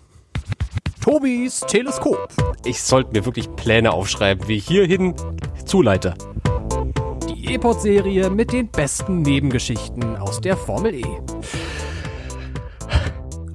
Tobis 1.02 1.60
Teleskop. 1.62 2.30
Ich 2.64 2.82
sollte 2.82 3.12
mir 3.12 3.26
wirklich 3.26 3.54
Pläne 3.56 3.92
aufschreiben, 3.92 4.48
wie 4.48 4.56
ich 4.56 4.68
hierhin 4.68 5.14
zuleite. 5.66 6.14
Die 7.28 7.54
E-Pod-Serie 7.54 8.30
mit 8.30 8.54
den 8.54 8.70
besten 8.70 9.22
Nebengeschichten 9.22 10.16
aus 10.16 10.40
der 10.40 10.56
Formel 10.56 10.96
E. 10.96 11.04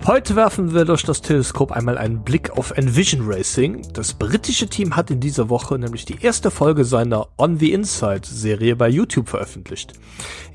Heute 0.06 0.36
werfen 0.36 0.72
wir 0.72 0.84
durch 0.84 1.02
das 1.02 1.20
Teleskop 1.20 1.72
einmal 1.72 1.98
einen 1.98 2.22
Blick 2.22 2.50
auf 2.50 2.70
Envision 2.70 3.22
Racing. 3.26 3.82
Das 3.92 4.14
britische 4.14 4.66
Team 4.66 4.96
hat 4.96 5.10
in 5.10 5.20
dieser 5.20 5.48
Woche 5.50 5.78
nämlich 5.78 6.04
die 6.04 6.22
erste 6.22 6.50
Folge 6.50 6.84
seiner 6.84 7.28
On 7.36 7.58
the 7.58 7.72
Inside 7.72 8.22
Serie 8.24 8.76
bei 8.76 8.88
YouTube 8.88 9.28
veröffentlicht. 9.28 9.92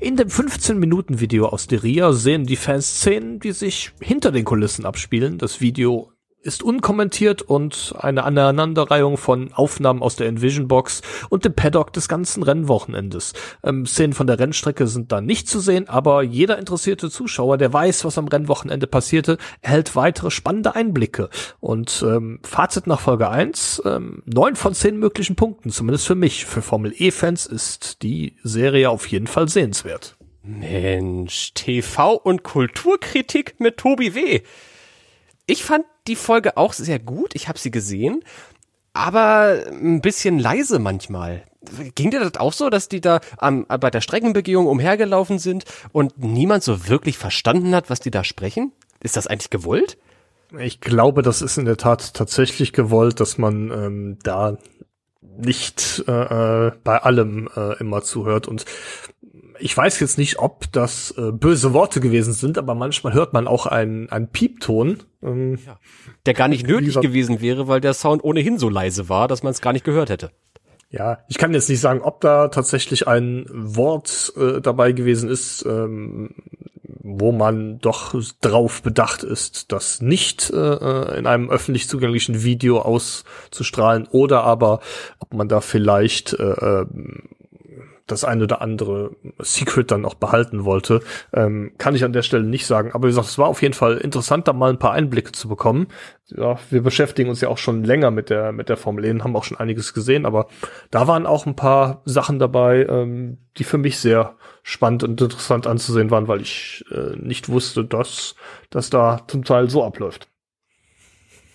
In 0.00 0.16
dem 0.16 0.28
15-Minuten-Video 0.28 1.46
aus 1.46 1.66
Deria 1.66 2.12
sehen 2.12 2.46
die 2.46 2.56
Fans 2.56 2.86
Szenen, 2.86 3.38
die 3.38 3.52
sich 3.52 3.92
hinter 4.00 4.32
den 4.32 4.44
Kulissen 4.44 4.86
abspielen. 4.86 5.38
Das 5.38 5.60
Video 5.60 6.13
ist 6.44 6.62
unkommentiert 6.62 7.42
und 7.42 7.94
eine 7.98 8.24
Aneinanderreihung 8.24 9.16
von 9.16 9.52
Aufnahmen 9.54 10.02
aus 10.02 10.16
der 10.16 10.28
Envision 10.28 10.68
Box 10.68 11.00
und 11.30 11.44
dem 11.44 11.54
Paddock 11.54 11.92
des 11.92 12.06
ganzen 12.06 12.42
Rennwochenendes. 12.42 13.32
Ähm, 13.62 13.86
Szenen 13.86 14.12
von 14.12 14.26
der 14.26 14.38
Rennstrecke 14.38 14.86
sind 14.86 15.10
da 15.10 15.20
nicht 15.20 15.48
zu 15.48 15.58
sehen, 15.60 15.88
aber 15.88 16.22
jeder 16.22 16.58
interessierte 16.58 17.10
Zuschauer, 17.10 17.56
der 17.56 17.72
weiß, 17.72 18.04
was 18.04 18.18
am 18.18 18.28
Rennwochenende 18.28 18.86
passierte, 18.86 19.38
erhält 19.62 19.96
weitere 19.96 20.30
spannende 20.30 20.74
Einblicke. 20.74 21.30
Und 21.60 22.04
ähm, 22.06 22.40
Fazit 22.42 22.86
nach 22.86 23.00
Folge 23.00 23.30
1, 23.30 23.82
ähm, 23.86 24.22
neun 24.26 24.56
von 24.56 24.74
zehn 24.74 24.98
möglichen 24.98 25.36
Punkten, 25.36 25.70
zumindest 25.70 26.06
für 26.06 26.14
mich. 26.14 26.44
Für 26.44 26.60
Formel 26.62 26.94
E-Fans 26.96 27.46
ist 27.46 28.02
die 28.02 28.36
Serie 28.42 28.90
auf 28.90 29.06
jeden 29.06 29.26
Fall 29.26 29.48
sehenswert. 29.48 30.16
Mensch, 30.42 31.54
TV 31.54 32.16
und 32.16 32.42
Kulturkritik 32.42 33.58
mit 33.60 33.78
Tobi 33.78 34.14
W. 34.14 34.42
Ich 35.46 35.64
fand 35.64 35.84
die 36.06 36.16
Folge 36.16 36.56
auch 36.56 36.72
sehr 36.72 36.98
gut. 36.98 37.34
Ich 37.34 37.48
habe 37.48 37.58
sie 37.58 37.70
gesehen, 37.70 38.22
aber 38.92 39.64
ein 39.70 40.00
bisschen 40.00 40.38
leise 40.38 40.78
manchmal. 40.78 41.44
Ging 41.94 42.10
dir 42.10 42.20
das 42.20 42.36
auch 42.36 42.52
so, 42.52 42.68
dass 42.70 42.88
die 42.88 43.00
da 43.00 43.20
am, 43.38 43.66
bei 43.66 43.90
der 43.90 44.00
Streckenbegehung 44.00 44.66
umhergelaufen 44.66 45.38
sind 45.38 45.64
und 45.92 46.18
niemand 46.18 46.62
so 46.62 46.88
wirklich 46.88 47.18
verstanden 47.18 47.74
hat, 47.74 47.90
was 47.90 48.00
die 48.00 48.10
da 48.10 48.22
sprechen? 48.22 48.72
Ist 49.00 49.16
das 49.16 49.26
eigentlich 49.26 49.50
gewollt? 49.50 49.98
Ich 50.58 50.80
glaube, 50.80 51.22
das 51.22 51.42
ist 51.42 51.58
in 51.58 51.64
der 51.64 51.76
Tat 51.76 52.14
tatsächlich 52.14 52.72
gewollt, 52.72 53.18
dass 53.18 53.38
man 53.38 53.70
ähm, 53.70 54.18
da 54.22 54.58
nicht 55.36 56.04
äh, 56.06 56.68
äh 56.68 56.72
bei 56.84 57.02
allem 57.02 57.48
äh, 57.56 57.78
immer 57.78 58.02
zuhört 58.02 58.46
und 58.46 58.66
ich 59.64 59.74
weiß 59.74 59.98
jetzt 60.00 60.18
nicht, 60.18 60.40
ob 60.40 60.70
das 60.72 61.14
äh, 61.16 61.32
böse 61.32 61.72
Worte 61.72 62.00
gewesen 62.00 62.34
sind, 62.34 62.58
aber 62.58 62.74
manchmal 62.74 63.14
hört 63.14 63.32
man 63.32 63.48
auch 63.48 63.64
einen, 63.64 64.10
einen 64.10 64.28
Piepton. 64.28 65.02
Ähm, 65.22 65.58
ja. 65.64 65.78
Der 66.26 66.34
gar 66.34 66.48
nicht 66.48 66.66
nötig 66.66 67.00
gewesen 67.00 67.40
wäre, 67.40 67.66
weil 67.66 67.80
der 67.80 67.94
Sound 67.94 68.22
ohnehin 68.22 68.58
so 68.58 68.68
leise 68.68 69.08
war, 69.08 69.26
dass 69.26 69.42
man 69.42 69.52
es 69.52 69.62
gar 69.62 69.72
nicht 69.72 69.86
gehört 69.86 70.10
hätte. 70.10 70.32
Ja, 70.90 71.20
ich 71.28 71.38
kann 71.38 71.54
jetzt 71.54 71.70
nicht 71.70 71.80
sagen, 71.80 72.02
ob 72.02 72.20
da 72.20 72.48
tatsächlich 72.48 73.08
ein 73.08 73.46
Wort 73.50 74.34
äh, 74.36 74.60
dabei 74.60 74.92
gewesen 74.92 75.30
ist, 75.30 75.64
ähm, 75.64 76.34
wo 76.82 77.32
man 77.32 77.78
doch 77.78 78.14
drauf 78.42 78.82
bedacht 78.82 79.22
ist, 79.22 79.72
das 79.72 80.02
nicht 80.02 80.50
äh, 80.50 80.56
äh 80.56 81.18
in 81.18 81.26
einem 81.26 81.48
öffentlich 81.48 81.88
zugänglichen 81.88 82.44
Video 82.44 82.82
auszustrahlen 82.82 84.08
oder 84.10 84.44
aber 84.44 84.80
ob 85.20 85.32
man 85.32 85.48
da 85.48 85.62
vielleicht 85.62 86.34
äh, 86.34 86.42
äh 86.82 86.86
das 88.06 88.24
eine 88.24 88.44
oder 88.44 88.60
andere 88.60 89.16
Secret 89.38 89.90
dann 89.90 90.04
auch 90.04 90.14
behalten 90.14 90.64
wollte, 90.64 91.00
ähm, 91.32 91.72
kann 91.78 91.94
ich 91.94 92.04
an 92.04 92.12
der 92.12 92.22
Stelle 92.22 92.44
nicht 92.44 92.66
sagen. 92.66 92.92
Aber 92.92 93.04
wie 93.04 93.10
gesagt, 93.10 93.28
es 93.28 93.38
war 93.38 93.48
auf 93.48 93.62
jeden 93.62 93.74
Fall 93.74 93.96
interessant, 93.96 94.46
da 94.46 94.52
mal 94.52 94.70
ein 94.70 94.78
paar 94.78 94.92
Einblicke 94.92 95.32
zu 95.32 95.48
bekommen. 95.48 95.88
Ja, 96.26 96.58
wir 96.70 96.82
beschäftigen 96.82 97.30
uns 97.30 97.40
ja 97.40 97.48
auch 97.48 97.58
schon 97.58 97.84
länger 97.84 98.10
mit 98.10 98.30
der 98.30 98.52
mit 98.52 98.68
der 98.68 98.76
Formel 98.76 99.04
E 99.04 99.20
haben 99.20 99.36
auch 99.36 99.44
schon 99.44 99.58
einiges 99.58 99.94
gesehen, 99.94 100.26
aber 100.26 100.48
da 100.90 101.06
waren 101.06 101.26
auch 101.26 101.46
ein 101.46 101.56
paar 101.56 102.02
Sachen 102.04 102.38
dabei, 102.38 102.86
ähm, 102.88 103.38
die 103.56 103.64
für 103.64 103.78
mich 103.78 103.98
sehr 103.98 104.34
spannend 104.62 105.04
und 105.04 105.20
interessant 105.20 105.66
anzusehen 105.66 106.10
waren, 106.10 106.28
weil 106.28 106.40
ich 106.40 106.84
äh, 106.90 107.16
nicht 107.16 107.48
wusste, 107.48 107.84
dass 107.84 108.34
das 108.70 108.90
da 108.90 109.20
zum 109.28 109.44
Teil 109.44 109.70
so 109.70 109.84
abläuft. 109.84 110.28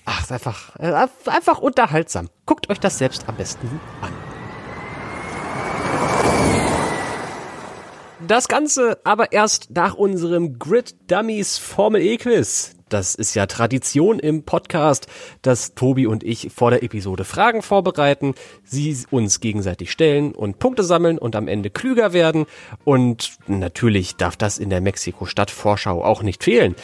Ach, 0.06 0.22
ist 0.22 0.32
einfach, 0.32 0.76
äh, 0.80 1.08
einfach 1.28 1.60
unterhaltsam. 1.60 2.30
Guckt 2.48 2.70
euch 2.70 2.80
das 2.80 2.98
selbst 2.98 3.28
am 3.28 3.36
besten 3.36 3.80
an. 4.02 4.19
Das 8.28 8.50
Ganze 8.50 9.00
aber 9.06 9.32
erst 9.32 9.72
nach 9.72 9.94
unserem 9.94 10.60
Grid 10.60 10.96
Dummies 11.08 11.58
Formel 11.58 12.02
E 12.02 12.18
Quiz. 12.18 12.76
Das 12.90 13.16
ist 13.16 13.34
ja 13.34 13.46
Tradition 13.46 14.20
im 14.20 14.44
Podcast, 14.44 15.08
dass 15.42 15.74
Tobi 15.74 16.06
und 16.06 16.24
ich 16.24 16.50
vor 16.54 16.72
der 16.72 16.84
Episode 16.84 17.24
Fragen 17.24 17.62
vorbereiten, 17.62 18.34
sie 18.64 18.98
uns 19.10 19.40
gegenseitig 19.40 19.92
stellen 19.92 20.34
und 20.34 20.60
Punkte 20.60 20.84
sammeln 20.84 21.18
und 21.18 21.36
am 21.38 21.48
Ende 21.48 21.70
klüger 21.70 22.12
werden. 22.12 22.46
Und 22.84 23.38
natürlich 23.48 24.18
darf 24.18 24.36
das 24.36 24.58
in 24.58 24.70
der 24.70 24.82
Mexiko-Stadt 24.82 25.50
Vorschau 25.50 26.04
auch 26.04 26.22
nicht 26.22 26.44
fehlen. 26.44 26.76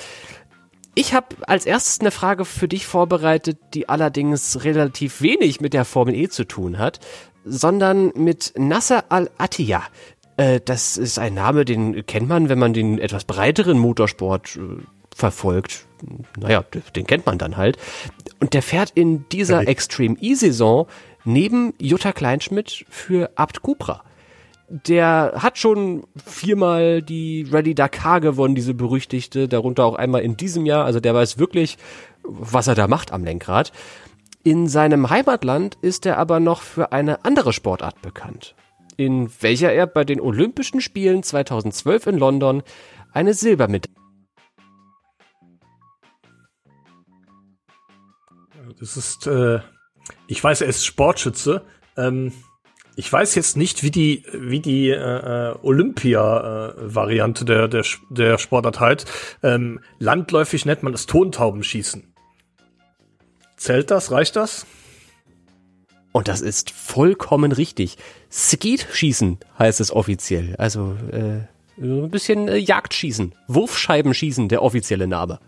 Ich 0.94 1.14
habe 1.14 1.36
als 1.48 1.66
erstes 1.66 2.00
eine 2.00 2.12
Frage 2.12 2.46
für 2.46 2.70
dich 2.70 2.86
vorbereitet, 2.86 3.58
die 3.74 3.90
allerdings 3.90 4.64
relativ 4.64 5.22
wenig 5.22 5.60
mit 5.60 5.74
der 5.74 5.84
Formel 5.84 6.16
E 6.16 6.30
zu 6.30 6.46
tun 6.46 6.78
hat, 6.78 7.02
sondern 7.46 8.12
mit 8.16 8.54
Nasser 8.58 9.06
al-Attiyah. 9.10 9.84
Äh, 10.38 10.60
das 10.64 10.98
ist 10.98 11.20
ein 11.20 11.34
Name, 11.34 11.66
den 11.66 12.06
kennt 12.06 12.28
man, 12.28 12.50
wenn 12.50 12.60
man 12.60 12.74
den 12.74 13.00
etwas 13.00 13.24
breiteren 13.26 13.78
Motorsport 13.78 14.58
äh, 14.58 14.84
verfolgt. 15.14 15.86
Naja, 16.40 16.64
den 16.96 17.08
kennt 17.08 17.26
man 17.26 17.38
dann 17.38 17.58
halt. 17.58 17.78
Und 18.40 18.54
der 18.54 18.62
fährt 18.62 18.92
in 18.92 19.28
dieser 19.30 19.64
ja, 19.64 19.70
Extreme 19.70 20.18
E-Saison 20.20 20.88
neben 21.24 21.74
Jutta 21.80 22.12
Kleinschmidt 22.12 22.86
für 22.90 23.32
Abt 23.36 23.62
Cupra 23.62 24.04
der 24.68 25.34
hat 25.38 25.58
schon 25.58 26.06
viermal 26.16 27.02
die 27.02 27.48
Rallye 27.52 27.76
Dakar 27.76 28.20
gewonnen, 28.20 28.56
diese 28.56 28.74
berüchtigte, 28.74 29.48
darunter 29.48 29.86
auch 29.86 29.96
einmal 29.96 30.22
in 30.22 30.38
diesem 30.38 30.66
Jahr. 30.66 30.86
Also 30.86 31.00
der 31.00 31.14
weiß 31.14 31.38
wirklich, 31.38 31.78
was 32.24 32.68
er 32.68 32.76
da 32.76 32.88
macht 32.88 33.12
am 33.12 33.24
Lenkrad. 33.24 33.72
In 34.44 34.68
seinem 34.68 35.10
Heimatland 35.10 35.78
ist 35.82 36.06
er 36.06 36.18
aber 36.18 36.40
noch 36.40 36.62
für 36.62 36.92
eine 36.92 37.26
andere 37.26 37.54
Sportart 37.54 38.02
bekannt, 38.02 38.56
in 38.98 39.30
welcher 39.42 39.72
er 39.72 39.88
bei 39.88 40.04
den 40.04 40.22
Olympischen 40.22 40.82
Spielen 40.82 41.24
2012 41.24 42.08
in 42.08 42.18
London 42.18 42.64
eine 43.12 43.34
Silbermedaille. 43.34 43.96
Das 48.80 48.98
ist, 48.98 49.28
äh, 49.28 49.60
ich 50.28 50.44
weiß, 50.44 50.62
er 50.62 50.68
ist 50.68 50.86
Sportschütze. 50.86 51.64
Ähm, 51.98 52.34
ich 52.98 53.12
weiß 53.12 53.36
jetzt 53.36 53.58
nicht, 53.58 53.84
wie 53.84 53.92
die, 53.92 54.24
wie 54.34 54.60
die 54.60 54.90
äh, 54.90 54.96
äh 54.96 55.56
Olympia-Variante 55.62 57.44
äh, 57.44 57.46
der, 57.46 57.68
der, 57.68 57.86
der 58.10 58.38
Sportart 58.38 58.80
heißt. 58.80 59.12
Ähm, 59.44 59.80
landläufig 60.00 60.66
nennt 60.66 60.84
man 60.84 60.92
das 60.92 61.06
Tontaubenschießen. 61.06 62.14
Zählt 63.58 63.92
das? 63.92 64.12
Reicht 64.12 64.36
das? 64.36 64.66
Und 66.16 66.30
das 66.30 66.40
ist 66.40 66.72
vollkommen 66.72 67.52
richtig. 67.52 67.98
Skeet-Schießen 68.32 69.38
heißt 69.60 69.82
es 69.82 69.92
offiziell. 69.92 70.56
Also 70.58 70.96
äh, 71.12 71.42
ein 71.78 72.10
bisschen 72.10 72.48
äh, 72.48 72.56
Jagdschießen. 72.56 73.36
Wurfscheibenschießen, 73.50 74.48
der 74.48 74.64
offizielle 74.64 75.08
Name. 75.08 75.42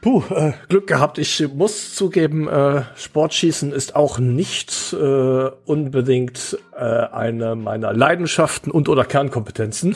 Puh, 0.00 0.22
äh, 0.30 0.54
Glück 0.70 0.86
gehabt. 0.86 1.18
Ich 1.18 1.46
muss 1.52 1.94
zugeben, 1.94 2.48
äh, 2.48 2.84
Sportschießen 2.96 3.70
ist 3.72 3.94
auch 3.94 4.18
nicht 4.18 4.94
äh, 4.94 5.50
unbedingt 5.66 6.58
äh, 6.74 6.78
eine 6.78 7.54
meiner 7.54 7.92
Leidenschaften 7.92 8.70
und 8.70 8.88
oder 8.88 9.04
Kernkompetenzen. 9.04 9.94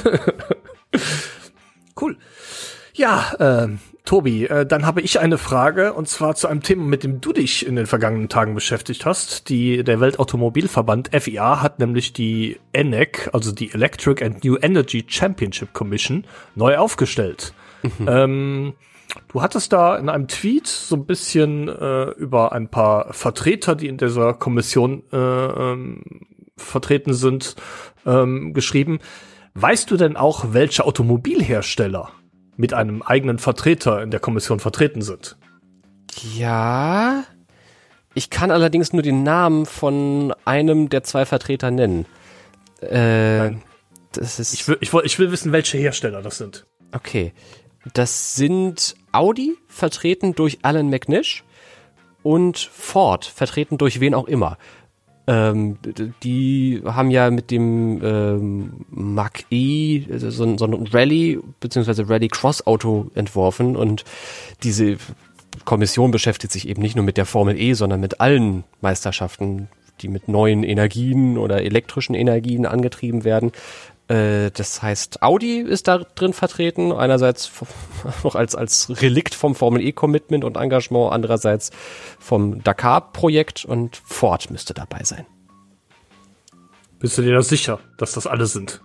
cool. 2.03 2.19
Ja, 2.93 3.65
äh, 3.65 3.69
Tobi, 4.09 4.47
äh, 4.47 4.65
dann 4.65 4.87
habe 4.87 5.03
ich 5.03 5.21
eine 5.21 5.37
Frage 5.37 5.93
und 5.93 6.09
zwar 6.09 6.35
zu 6.35 6.49
einem 6.49 6.63
Thema, 6.63 6.85
mit 6.85 7.05
dem 7.05 7.21
du 7.21 7.35
dich 7.35 7.67
in 7.67 7.77
den 7.77 7.85
vergangenen 7.85 8.31
Tagen 8.31 8.55
beschäftigt 8.55 9.05
hast. 9.05 9.51
Die, 9.51 9.85
der 9.85 10.01
Weltautomobilverband 10.01 11.11
FIA 11.13 11.61
hat 11.61 11.79
nämlich 11.79 12.15
die 12.15 12.59
ENEC, 12.73 13.29
also 13.35 13.53
die 13.53 13.71
Electric 13.71 14.25
and 14.25 14.43
New 14.43 14.57
Energy 14.57 15.05
Championship 15.07 15.75
Commission, 15.75 16.25
neu 16.55 16.79
aufgestellt. 16.79 17.53
Mhm. 17.83 18.09
Ähm, 18.09 18.73
Du 19.29 19.41
hattest 19.41 19.73
da 19.73 19.97
in 19.97 20.11
einem 20.11 20.29
Tweet 20.29 20.67
so 20.67 20.95
ein 20.95 21.07
bisschen 21.07 21.67
äh, 21.67 22.11
über 22.11 22.53
ein 22.53 22.69
paar 22.69 23.15
Vertreter, 23.15 23.75
die 23.75 23.89
in 23.89 23.97
dieser 23.97 24.35
Kommission 24.35 25.03
äh, 25.11 25.17
ähm, 25.17 26.03
vertreten 26.59 27.15
sind, 27.15 27.57
ähm, 28.05 28.53
geschrieben. 28.53 28.99
Weißt 29.55 29.91
du 29.91 29.97
denn 29.97 30.17
auch, 30.17 30.53
welche 30.53 30.85
Automobilhersteller 30.85 32.13
mit 32.59 32.75
einem 32.75 33.03
eigenen 33.03 33.39
Vertreter 33.39 34.03
in 34.03 34.11
der 34.11 34.21
Kommission 34.21 34.61
vertreten 34.61 35.01
sind? 35.01 35.37
Ja. 36.37 37.25
Ich 38.15 38.31
kann 38.31 38.51
allerdings 38.51 38.93
nur 38.93 39.03
den 39.03 39.23
Namen 39.23 39.65
von 39.65 40.35
einem 40.45 40.89
der 40.89 41.05
zwei 41.05 41.25
Vertreter 41.25 41.71
nennen. 41.71 42.05
Äh, 42.81 43.53
das 44.13 44.41
ist 44.41 44.55
ich 44.55 44.67
will, 44.67 44.77
ich, 44.81 44.93
will, 44.93 45.03
ich 45.05 45.19
will 45.19 45.31
wissen, 45.31 45.53
welche 45.53 45.79
Hersteller 45.79 46.21
das 46.21 46.39
sind. 46.39 46.67
Okay. 46.93 47.33
Das 47.95 48.35
sind 48.35 48.97
Audi, 49.13 49.57
vertreten 49.69 50.35
durch 50.35 50.59
Alan 50.63 50.91
McNish, 50.91 51.45
und 52.25 52.59
Ford, 52.59 53.25
vertreten 53.25 53.79
durch 53.79 54.01
wen 54.01 54.15
auch 54.15 54.27
immer. 54.27 54.59
Ähm, 55.29 55.77
die 56.23 56.81
haben 56.87 57.11
ja 57.11 57.31
mit 57.31 57.51
dem 57.51 58.01
ähm, 58.03 58.87
Mach 58.91 59.33
E 59.51 60.05
so, 60.17 60.57
so 60.57 60.65
ein 60.65 60.89
Rallye 60.91 61.39
bzw. 61.61 62.05
Rally 62.05 62.29
Cross 62.29 62.67
Auto 62.67 63.11
entworfen 63.15 63.77
und 63.77 64.05
diese 64.63 64.97
Kommission 65.67 66.13
beschäftigt 66.13 66.51
sich 66.51 66.67
eben 66.67 66.81
nicht 66.81 66.97
nur 66.97 67.05
mit 67.05 67.19
der 67.19 67.27
Formel 67.27 67.61
E, 67.61 67.75
sondern 67.75 68.01
mit 68.01 68.23
allen 68.23 68.65
Meisterschaften, 68.81 69.69
die 70.01 70.09
mit 70.09 70.29
neuen 70.29 70.63
Energien 70.63 71.37
oder 71.37 71.63
elektrischen 71.63 72.15
Energien 72.15 72.65
angetrieben 72.65 73.25
werden. 73.25 73.53
Äh, 74.09 74.51
das 74.51 74.83
heißt, 74.83 75.23
Audi 75.23 75.61
ist 75.61 75.87
da 75.87 75.99
drin 75.99 76.33
vertreten, 76.33 76.93
einerseits 76.93 77.51
noch 78.25 78.35
als, 78.35 78.55
als 78.55 79.03
Relikt 79.03 79.35
vom 79.35 79.55
Formel 79.55 79.83
E-Commitment 79.83 80.45
und 80.45 80.57
Engagement, 80.57 81.13
andererseits 81.13 81.71
vom 82.19 82.63
Dakar-Projekt 82.63 83.65
und 83.65 83.97
Ford 84.05 84.51
müsste 84.51 84.75
dabei 84.75 85.05
sein. 85.05 85.27
Bist 86.99 87.17
du 87.17 87.23
dir 87.23 87.35
da 87.35 87.43
sicher, 87.43 87.79
dass 87.97 88.13
das 88.13 88.27
alle 88.27 88.47
sind? 88.47 88.81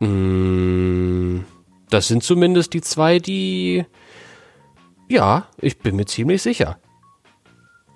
Mm, 0.00 1.40
das 1.90 2.08
sind 2.08 2.24
zumindest 2.24 2.72
die 2.72 2.80
zwei, 2.80 3.18
die. 3.18 3.84
Ja, 5.08 5.46
ich 5.58 5.78
bin 5.78 5.94
mir 5.96 6.06
ziemlich 6.06 6.42
sicher. 6.42 6.78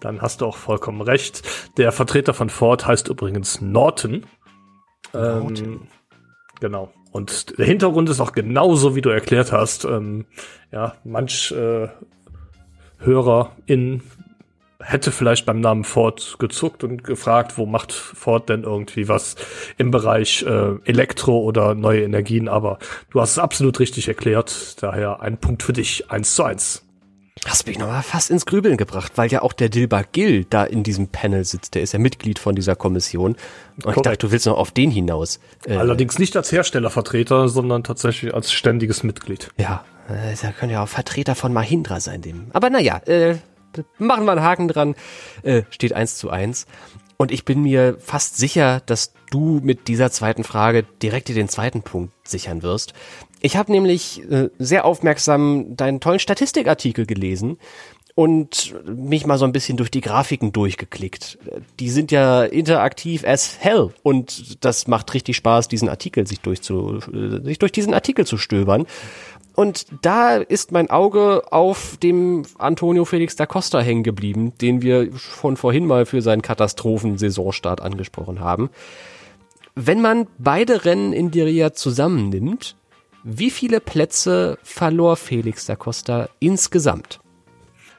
Dann 0.01 0.23
hast 0.23 0.43
du 0.43 0.47
auch 0.47 0.57
vollkommen 0.57 1.01
recht. 1.01 1.43
Der 1.77 1.91
Vertreter 1.91 2.35
von 2.35 2.51
Ford 2.51 2.87
heißt 2.87 3.09
übrigens 3.09 3.61
Norton. 3.61 4.27
Ähm, 5.15 5.81
genau. 6.61 6.93
Und 7.11 7.59
der 7.59 7.67
Hintergrund 7.67 8.09
ist 8.09 8.21
auch 8.21 8.33
genauso, 8.33 8.95
wie 8.95 9.01
du 9.01 9.09
erklärt 9.09 9.53
hast. 9.53 9.85
Ähm, 9.85 10.27
ja, 10.71 10.95
manch 11.05 11.53
äh, 11.53 11.89
Hörer 12.99 13.53
in 13.67 14.03
hätte 14.81 15.11
vielleicht 15.11 15.45
beim 15.45 15.61
Namen 15.61 15.85
Ford 15.85 16.37
gezuckt 16.39 16.85
und 16.85 17.03
gefragt, 17.03 17.59
wo 17.59 17.67
macht 17.67 17.93
Ford 17.93 18.49
denn 18.49 18.63
irgendwie 18.63 19.09
was 19.09 19.37
im 19.77 19.91
Bereich 19.91 20.43
äh, 20.45 20.77
Elektro 20.85 21.39
oder 21.41 21.75
neue 21.75 22.03
Energien, 22.03 22.49
aber 22.49 22.79
du 23.11 23.21
hast 23.21 23.33
es 23.33 23.39
absolut 23.39 23.81
richtig 23.81 24.09
erklärt, 24.09 24.83
daher 24.83 25.21
ein 25.21 25.39
Punkt 25.39 25.63
für 25.63 25.73
dich, 25.73 26.11
eins 26.11 26.35
zu 26.35 26.45
eins. 26.45 26.88
Hast 27.47 27.67
mich 27.67 27.79
nochmal 27.79 28.03
fast 28.03 28.31
ins 28.31 28.47
Grübeln 28.47 28.77
gebracht, 28.77 29.13
weil 29.17 29.31
ja 29.31 29.43
auch 29.43 29.53
der 29.53 29.69
Dilbar 29.69 30.05
Gill 30.05 30.45
da 30.45 30.65
in 30.65 30.83
diesem 30.83 31.09
Panel 31.09 31.45
sitzt. 31.45 31.75
Der 31.75 31.83
ist 31.83 31.93
ja 31.93 31.99
Mitglied 31.99 32.39
von 32.39 32.55
dieser 32.55 32.77
Kommission. 32.77 33.33
Und 33.33 33.83
Korrekt. 33.83 33.97
ich 33.99 34.03
dachte, 34.03 34.19
du 34.19 34.31
willst 34.33 34.47
noch 34.47 34.59
auf 34.59 34.71
den 34.71 34.91
hinaus. 34.91 35.41
Äh, 35.67 35.77
Allerdings 35.77 36.19
nicht 36.19 36.37
als 36.37 36.51
Herstellervertreter, 36.53 37.49
sondern 37.49 37.85
tatsächlich 37.85 38.35
als 38.35 38.53
ständiges 38.53 39.03
Mitglied. 39.03 39.51
Ja, 39.59 39.85
äh, 40.09 40.35
da 40.41 40.53
können 40.53 40.73
ja 40.73 40.83
auch 40.83 40.89
Vertreter 40.89 41.35
von 41.35 41.53
Mahindra 41.53 42.01
sein. 42.01 42.23
Dem. 42.23 42.47
Aber 42.53 42.71
naja, 42.71 42.99
äh, 43.07 43.37
machen 43.99 44.25
wir 44.25 44.33
einen 44.33 44.43
Haken 44.43 44.69
dran. 44.69 44.95
Äh, 45.43 45.63
steht 45.71 45.93
eins 45.93 46.17
zu 46.17 46.31
eins. 46.31 46.67
Und 47.21 47.33
ich 47.33 47.45
bin 47.45 47.63
mir 47.63 47.97
fast 47.99 48.37
sicher, 48.37 48.81
dass 48.87 49.13
du 49.31 49.61
mit 49.63 49.89
dieser 49.89 50.11
zweiten 50.13 50.45
Frage 50.45 50.85
direkt 51.03 51.29
dir 51.29 51.35
den 51.35 51.49
zweiten 51.49 51.83
Punkt 51.83 52.13
sichern 52.27 52.63
wirst. 52.63 52.95
Ich 53.41 53.57
habe 53.57 53.73
nämlich 53.73 54.23
äh, 54.31 54.51
sehr 54.59 54.85
aufmerksam 54.85 55.77
deinen 55.77 56.01
tollen 56.01 56.19
Statistikartikel 56.19 57.07
gelesen 57.07 57.59
und 58.19 58.75
mich 58.85 59.27
mal 59.27 59.39
so 59.39 59.45
ein 59.45 59.53
bisschen 59.53 59.77
durch 59.77 59.93
die 59.93 60.01
Grafiken 60.01 60.51
durchgeklickt. 60.53 61.39
Die 61.79 61.89
sind 61.89 62.11
ja 62.11 62.43
interaktiv 62.43 63.25
as 63.25 63.59
hell 63.61 63.91
und 64.03 64.65
das 64.65 64.89
macht 64.89 65.15
richtig 65.15 65.37
Spaß, 65.37 65.69
diesen 65.69 65.89
Artikel 65.89 66.27
sich 66.27 66.41
durchzu, 66.41 66.99
sich 67.45 67.61
durch 67.61 67.71
diesen 67.71 67.95
Artikel 67.95 68.27
zu 68.27 68.37
stöbern. 68.37 68.87
Und 69.55 69.87
da 70.03 70.37
ist 70.37 70.73
mein 70.73 70.91
Auge 70.91 71.53
auf 71.53 71.97
dem 71.97 72.45
Antonio 72.59 73.05
Felix 73.05 73.37
da 73.37 73.47
Costa 73.47 73.81
hängen 73.81 74.03
geblieben, 74.03 74.53
den 74.61 74.83
wir 74.83 75.17
schon 75.17 75.57
vorhin 75.57 75.87
mal 75.87 76.05
für 76.05 76.21
seinen 76.21 76.43
Katastrophensaisonstart 76.43 77.81
angesprochen 77.81 78.41
haben. 78.41 78.71
Wenn 79.77 80.01
man 80.01 80.27
beide 80.39 80.85
Rennen 80.85 81.13
in 81.13 81.31
Diriyah 81.31 81.73
zusammennimmt, 81.73 82.75
wie 83.25 83.51
viele 83.51 83.81
Plätze 83.81 84.59
verlor 84.63 85.17
Felix 85.17 85.67
da 85.67 85.77
Costa 85.77 86.29
insgesamt? 86.39 87.21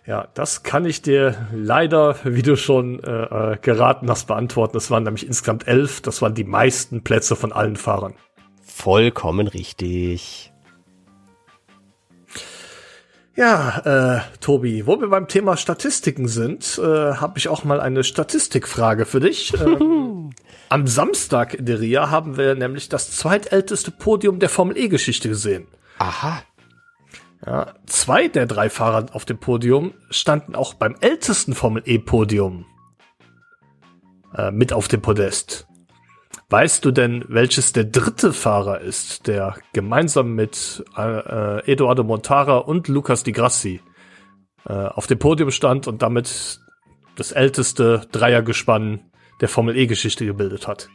Ja, 0.05 0.27
das 0.33 0.63
kann 0.63 0.85
ich 0.85 1.01
dir 1.01 1.47
leider, 1.53 2.15
wie 2.23 2.41
du 2.41 2.55
schon 2.55 3.03
äh, 3.03 3.53
äh 3.53 3.57
geraten 3.61 4.09
hast, 4.09 4.25
beantworten. 4.27 4.77
Es 4.77 4.89
waren 4.89 5.03
nämlich 5.03 5.27
insgesamt 5.27 5.67
elf. 5.67 6.01
Das 6.01 6.21
waren 6.21 6.33
die 6.33 6.45
meisten 6.45 7.03
Plätze 7.03 7.35
von 7.35 7.51
allen 7.51 7.75
Fahrern. 7.75 8.15
Vollkommen 8.63 9.47
richtig. 9.47 10.51
Ja, 13.35 14.17
äh, 14.17 14.21
Tobi, 14.41 14.85
wo 14.85 14.99
wir 14.99 15.07
beim 15.07 15.29
Thema 15.29 15.55
Statistiken 15.55 16.27
sind, 16.27 16.77
äh, 16.77 17.13
habe 17.13 17.37
ich 17.37 17.47
auch 17.47 17.63
mal 17.63 17.79
eine 17.79 18.03
Statistikfrage 18.03 19.05
für 19.05 19.19
dich. 19.19 19.53
Ähm, 19.59 20.08
am 20.69 20.87
Samstag 20.87 21.53
in 21.53 21.65
der 21.65 21.79
RIA 21.79 22.09
haben 22.09 22.37
wir 22.37 22.55
nämlich 22.55 22.89
das 22.89 23.11
zweitälteste 23.11 23.91
Podium 23.91 24.39
der 24.39 24.49
Formel 24.49 24.77
E-Geschichte 24.77 25.29
gesehen. 25.29 25.67
Aha. 25.97 26.43
Ja, 27.45 27.73
zwei 27.85 28.27
der 28.27 28.45
drei 28.45 28.69
Fahrer 28.69 29.07
auf 29.13 29.25
dem 29.25 29.39
Podium 29.39 29.93
standen 30.09 30.55
auch 30.55 30.73
beim 30.73 30.95
ältesten 30.99 31.55
Formel 31.55 31.81
E-Podium 31.85 32.65
äh, 34.35 34.51
mit 34.51 34.73
auf 34.73 34.87
dem 34.87 35.01
Podest. 35.01 35.67
Weißt 36.49 36.83
du 36.83 36.91
denn, 36.91 37.25
welches 37.27 37.73
der 37.73 37.85
dritte 37.85 38.33
Fahrer 38.33 38.81
ist, 38.81 39.27
der 39.27 39.55
gemeinsam 39.71 40.33
mit 40.33 40.83
äh, 40.97 41.01
äh, 41.01 41.71
Eduardo 41.71 42.03
Montara 42.03 42.57
und 42.57 42.87
Lucas 42.87 43.23
Di 43.23 43.31
Grassi 43.31 43.81
äh, 44.67 44.73
auf 44.73 45.07
dem 45.07 45.19
Podium 45.19 45.51
stand 45.51 45.87
und 45.87 46.01
damit 46.01 46.59
das 47.15 47.31
älteste 47.31 48.07
Dreiergespann 48.11 49.08
der 49.41 49.49
Formel 49.49 49.77
E-Geschichte 49.77 50.25
gebildet 50.25 50.67
hat? 50.67 50.89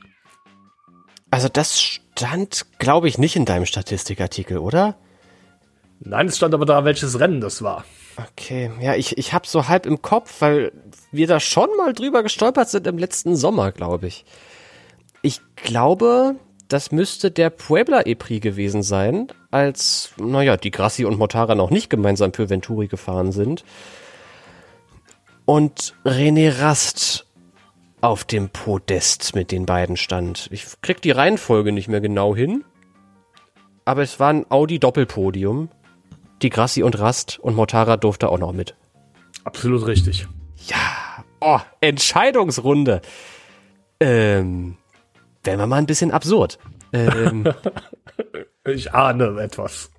Also 1.31 1.49
das 1.49 1.81
stand, 1.81 2.67
glaube 2.79 3.09
ich, 3.09 3.19
nicht 3.19 3.37
in 3.37 3.45
deinem 3.45 3.67
Statistikartikel, 3.67 4.59
oder? 4.59 4.97
Nein, 6.01 6.27
es 6.27 6.37
stand 6.37 6.55
aber 6.55 6.67
da, 6.67 6.85
welches 6.85 7.19
Rennen 7.19 7.41
das 7.41 7.63
war. 7.63 7.85
Okay, 8.17 8.71
ja, 8.81 8.95
ich, 8.95 9.19
ich 9.19 9.33
habe 9.33 9.47
so 9.47 9.67
halb 9.67 9.87
im 9.87 10.03
Kopf, 10.03 10.41
weil 10.41 10.73
wir 11.11 11.27
da 11.27 11.41
schon 11.41 11.69
mal 11.77 11.93
drüber 11.93 12.23
gestolpert 12.23 12.69
sind 12.69 12.87
im 12.87 12.99
letzten 12.99 13.35
Sommer, 13.35 13.73
glaube 13.73 14.07
ich. 14.07 14.25
Ich 15.23 15.41
glaube, 15.57 16.37
das 16.69 16.93
müsste 16.93 17.31
der 17.31 17.51
Puebla 17.51 18.03
Epri 18.03 18.41
gewesen 18.41 18.83
sein, 18.83 19.29
als, 19.51 20.13
naja, 20.17 20.57
die 20.57 20.71
Grassi 20.71 21.05
und 21.05 21.19
Motara 21.19 21.55
noch 21.55 21.71
nicht 21.71 21.91
gemeinsam 21.91 22.33
für 22.33 22.51
Venturi 22.51 22.87
gefahren 22.87 23.33
sind. 23.33 23.65
Und 25.47 25.95
René 26.05 26.61
Rast 26.61 27.24
auf 28.05 28.25
dem 28.25 28.51
Podest 28.51 29.35
mit 29.35 29.51
den 29.51 29.65
beiden 29.65 29.97
stand. 29.97 30.49
Ich 30.53 30.67
krieg 30.83 31.01
die 31.01 31.11
Reihenfolge 31.11 31.73
nicht 31.73 31.89
mehr 31.89 32.03
genau 32.03 32.37
hin. 32.37 32.63
Aber 33.87 34.03
es 34.03 34.21
war 34.21 34.29
ein 34.29 34.45
Audi 34.51 34.79
Doppelpodium. 34.79 35.71
Die 36.43 36.51
Grassi 36.51 36.83
und 36.83 36.99
Rast 36.99 37.39
und 37.39 37.57
Motara 37.57 37.97
durfte 37.97 38.29
auch 38.29 38.39
noch 38.39 38.53
mit. 38.53 38.77
Absolut 39.45 39.87
richtig. 39.87 40.29
Ja. 40.67 41.25
Oh, 41.41 41.61
Entscheidungsrunde. 41.81 43.01
Ähm, 44.01 44.77
wären 45.43 45.59
wir 45.59 45.67
mal 45.67 45.77
ein 45.77 45.87
bisschen 45.87 46.11
absurd. 46.11 46.59
Ähm, 46.93 47.45
ich 48.67 48.93
ahne 48.93 49.41
etwas. 49.41 49.91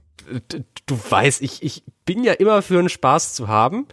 Du 0.86 1.00
weißt, 1.10 1.42
ich, 1.42 1.64
ich 1.64 1.84
bin 2.06 2.24
ja 2.24 2.34
immer 2.34 2.62
für 2.62 2.78
einen 2.78 2.90
Spaß 2.90 3.34
zu 3.34 3.48
haben. 3.48 3.88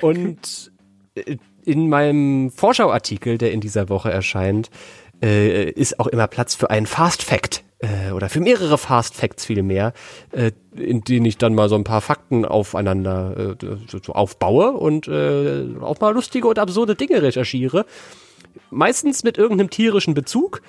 Und 0.00 0.70
äh, 1.16 1.36
in 1.64 1.88
meinem 1.88 2.50
Vorschauartikel, 2.50 3.38
der 3.38 3.52
in 3.52 3.60
dieser 3.60 3.88
Woche 3.88 4.10
erscheint, 4.10 4.70
äh, 5.22 5.70
ist 5.70 6.00
auch 6.00 6.06
immer 6.06 6.26
Platz 6.26 6.54
für 6.54 6.70
einen 6.70 6.86
Fast 6.86 7.22
Fact 7.22 7.62
äh, 7.78 8.12
oder 8.12 8.28
für 8.28 8.40
mehrere 8.40 8.78
Fast 8.78 9.14
Facts 9.14 9.44
vielmehr, 9.44 9.92
äh, 10.32 10.52
in 10.76 11.02
denen 11.02 11.26
ich 11.26 11.38
dann 11.38 11.54
mal 11.54 11.68
so 11.68 11.74
ein 11.76 11.84
paar 11.84 12.00
Fakten 12.00 12.44
aufeinander 12.44 13.56
äh, 13.60 13.76
so 13.86 14.12
aufbaue 14.12 14.72
und 14.72 15.08
äh, 15.08 15.66
auch 15.80 16.00
mal 16.00 16.14
lustige 16.14 16.48
und 16.48 16.58
absurde 16.58 16.94
Dinge 16.94 17.22
recherchiere 17.22 17.84
meistens 18.70 19.22
mit 19.22 19.38
irgendeinem 19.38 19.70
tierischen 19.70 20.14
Bezug. 20.14 20.62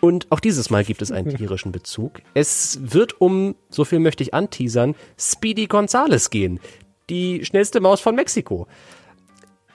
Und 0.00 0.26
auch 0.30 0.40
dieses 0.40 0.70
Mal 0.70 0.84
gibt 0.84 1.02
es 1.02 1.12
einen 1.12 1.28
tierischen 1.36 1.72
Bezug. 1.72 2.22
Es 2.34 2.78
wird 2.82 3.20
um, 3.20 3.54
so 3.68 3.84
viel 3.84 3.98
möchte 3.98 4.22
ich 4.22 4.34
anteasern, 4.34 4.94
Speedy 5.18 5.66
Gonzales 5.66 6.30
gehen. 6.30 6.60
Die 7.10 7.44
schnellste 7.44 7.80
Maus 7.80 8.00
von 8.00 8.14
Mexiko. 8.14 8.66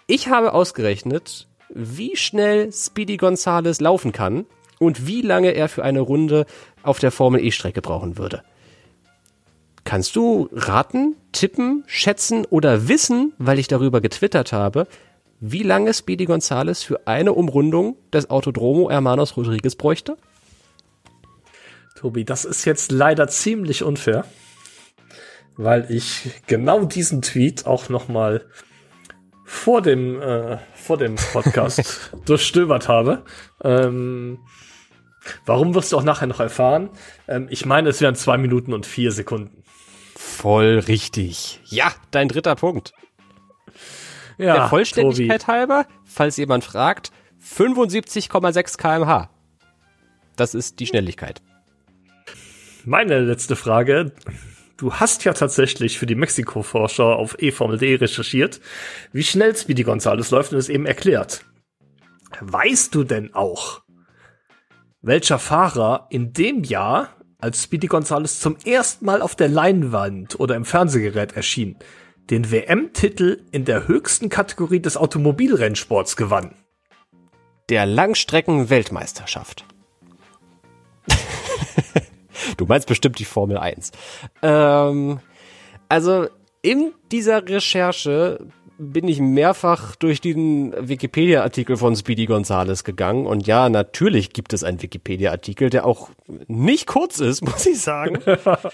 Ich 0.08 0.28
habe 0.28 0.54
ausgerechnet, 0.54 1.48
wie 1.70 2.16
schnell 2.16 2.72
Speedy 2.72 3.18
Gonzales 3.18 3.82
laufen 3.82 4.12
kann 4.12 4.46
und 4.78 5.08
wie 5.08 5.24
lange 5.24 5.52
er 5.52 5.68
für 5.68 5.84
eine 5.84 6.02
Runde 6.02 6.46
auf 6.84 7.00
der 7.00 7.10
Formel 7.10 7.44
E-Strecke 7.44 7.82
brauchen 7.82 8.20
würde. 8.20 8.44
Kannst 9.84 10.16
du 10.16 10.48
raten, 10.52 11.16
tippen, 11.32 11.84
schätzen 11.88 12.46
oder 12.46 12.88
wissen, 12.88 13.34
weil 13.40 13.58
ich 13.58 13.68
darüber 13.68 14.00
getwittert 14.00 14.52
habe, 14.52 14.88
wie 15.40 15.64
lange 15.64 15.92
Speedy 15.92 16.26
Gonzales 16.26 16.84
für 16.84 17.08
eine 17.08 17.34
Umrundung 17.34 17.98
des 18.14 18.30
Autodromo 18.30 18.92
Hermanos 18.92 19.36
Rodriguez 19.36 19.76
bräuchte? 19.76 20.18
Tobi, 21.96 22.26
das 22.26 22.46
ist 22.46 22.66
jetzt 22.66 22.92
leider 22.92 23.28
ziemlich 23.28 23.82
unfair, 23.82 24.26
weil 25.58 25.90
ich 25.90 26.30
genau 26.46 26.86
diesen 26.86 27.24
Tweet 27.24 27.66
auch 27.66 27.90
noch 27.90 28.08
mal 28.08 28.46
vor 29.46 29.82
dem 29.82 30.20
äh, 30.22 30.58
vor 30.74 30.98
dem 30.98 31.16
Podcast 31.16 32.12
durchstöbert 32.26 32.88
habe. 32.90 33.24
Ähm, 33.64 34.40
warum 35.46 35.74
wirst 35.76 35.92
du 35.94 35.98
auch 35.98 36.04
nachher 36.04 36.28
noch 36.28 36.40
erfahren? 36.40 36.90
Ähm, 37.28 37.48
ich 37.50 37.66
meine, 37.66 37.90
es 37.90 38.02
wären 38.02 38.16
zwei 38.16 38.38
Minuten 38.38 38.74
und 38.74 38.86
vier 38.86 39.12
Sekunden. 39.12 39.64
Voll 40.16 40.80
richtig. 40.80 41.62
Ja, 41.66 41.94
dein 42.12 42.28
dritter 42.28 42.56
Punkt. 42.56 42.94
Ja, 44.38 44.56
Der 44.56 44.68
Vollständigkeit 44.68 45.42
Tobi. 45.42 45.52
halber, 45.54 45.86
falls 46.04 46.38
jemand 46.38 46.64
fragt, 46.64 47.12
75,6 47.42 48.78
kmh. 48.78 49.30
Das 50.36 50.54
ist 50.54 50.80
die 50.80 50.88
Schnelligkeit. 50.88 51.42
Meine 52.84 53.20
letzte 53.22 53.56
Frage. 53.56 54.12
Du 54.78 54.94
hast 54.94 55.24
ja 55.24 55.34
tatsächlich 55.34 55.98
für 55.98 56.06
die 56.06 56.16
Mexiko-Vorschau 56.16 57.14
auf 57.14 57.38
eFormel.de 57.40 57.96
recherchiert, 57.96 58.60
wie 59.14 59.24
schnell 59.24 59.56
Speedy 59.56 59.84
Gonzales 59.84 60.32
läuft 60.32 60.52
und 60.52 60.60
es 60.60 60.68
eben 60.68 60.86
erklärt. 60.86 61.46
Weißt 62.42 62.94
du 62.94 63.06
denn 63.06 63.34
auch, 63.34 63.82
welcher 65.02 65.40
Fahrer 65.40 66.08
in 66.10 66.34
dem 66.34 66.64
Jahr, 66.64 67.16
als 67.40 67.64
Speedy 67.64 67.88
Gonzales 67.88 68.40
zum 68.40 68.58
ersten 68.66 69.06
Mal 69.06 69.22
auf 69.22 69.36
der 69.36 69.48
Leinwand 69.48 70.40
oder 70.40 70.56
im 70.56 70.66
Fernsehgerät 70.66 71.34
erschien, 71.34 71.78
den 72.30 72.52
WM-Titel 72.52 73.44
in 73.52 73.66
der 73.66 73.88
höchsten 73.88 74.30
Kategorie 74.30 74.80
des 74.80 74.98
Automobilrennsports 74.98 76.18
gewann. 76.18 76.56
Der 77.70 77.86
Langstrecken-Weltmeisterschaft. 77.86 79.66
du 82.58 82.66
meinst 82.66 82.88
bestimmt 82.88 83.20
die 83.20 83.26
Formel 83.26 83.58
1. 83.58 83.92
Ähm, 84.42 85.20
also 85.90 86.28
in 86.62 86.94
dieser 87.12 87.48
Recherche 87.48 88.40
bin 88.78 89.08
ich 89.08 89.20
mehrfach 89.20 89.96
durch 89.96 90.20
den 90.20 90.74
Wikipedia-Artikel 90.78 91.78
von 91.78 91.96
Speedy 91.96 92.26
Gonzales 92.26 92.84
gegangen. 92.84 93.26
Und 93.26 93.48
ja, 93.48 93.70
natürlich 93.70 94.34
gibt 94.34 94.54
es 94.54 94.64
einen 94.64 94.82
Wikipedia-Artikel, 94.82 95.70
der 95.70 95.86
auch 95.86 96.10
nicht 96.48 96.88
kurz 96.88 97.20
ist, 97.20 97.42
muss 97.46 97.66
ich 97.66 97.80
sagen. 97.80 98.20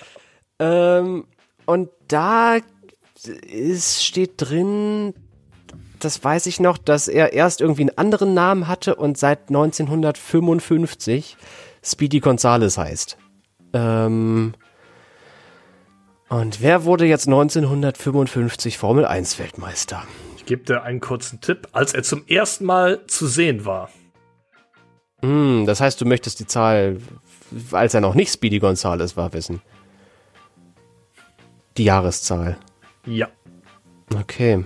ähm, 0.60 1.26
und 1.66 1.90
da 2.08 2.58
es 3.54 4.04
steht 4.04 4.34
drin, 4.38 5.14
das 6.00 6.24
weiß 6.24 6.48
ich 6.48 6.60
noch, 6.60 6.78
dass 6.78 7.08
er 7.08 7.34
erst 7.34 7.62
irgendwie 7.62 7.84
einen 7.84 7.98
anderen 7.98 8.34
Namen 8.34 8.68
hatte 8.68 8.96
und 8.96 9.18
seit 9.18 9.50
1955 9.50 11.38
Speedy 11.84 12.20
Gonzales 12.20 12.78
heißt. 12.78 13.18
Ähm 13.74 14.54
und 16.30 16.62
wer 16.62 16.86
wurde 16.86 17.06
jetzt 17.06 17.28
1955 17.28 18.78
Formel 18.78 19.06
1 19.06 19.38
Weltmeister? 19.38 20.04
Ich 20.38 20.46
gebe 20.46 20.64
dir 20.64 20.84
einen 20.84 21.00
kurzen 21.00 21.42
Tipp, 21.42 21.68
als 21.72 21.94
er 21.94 22.04
zum 22.04 22.26
ersten 22.26 22.66
Mal 22.66 23.06
zu 23.08 23.28
sehen 23.28 23.66
war. 23.66 23.90
Hm, 25.22 25.66
das 25.66 25.82
heißt, 25.82 26.00
du 26.02 26.06
möchtest 26.06 26.40
die 26.40 26.48
Zahl, 26.48 26.98
als 27.72 27.94
er 27.94 28.02
noch 28.02 28.16
nicht 28.16 28.32
Speedy 28.32 28.60
Gonzales 28.60 29.16
war, 29.18 29.34
wissen. 29.34 29.62
Die 31.78 31.84
Jahreszahl. 31.84 32.58
Ja. 33.06 33.28
Okay. 34.16 34.66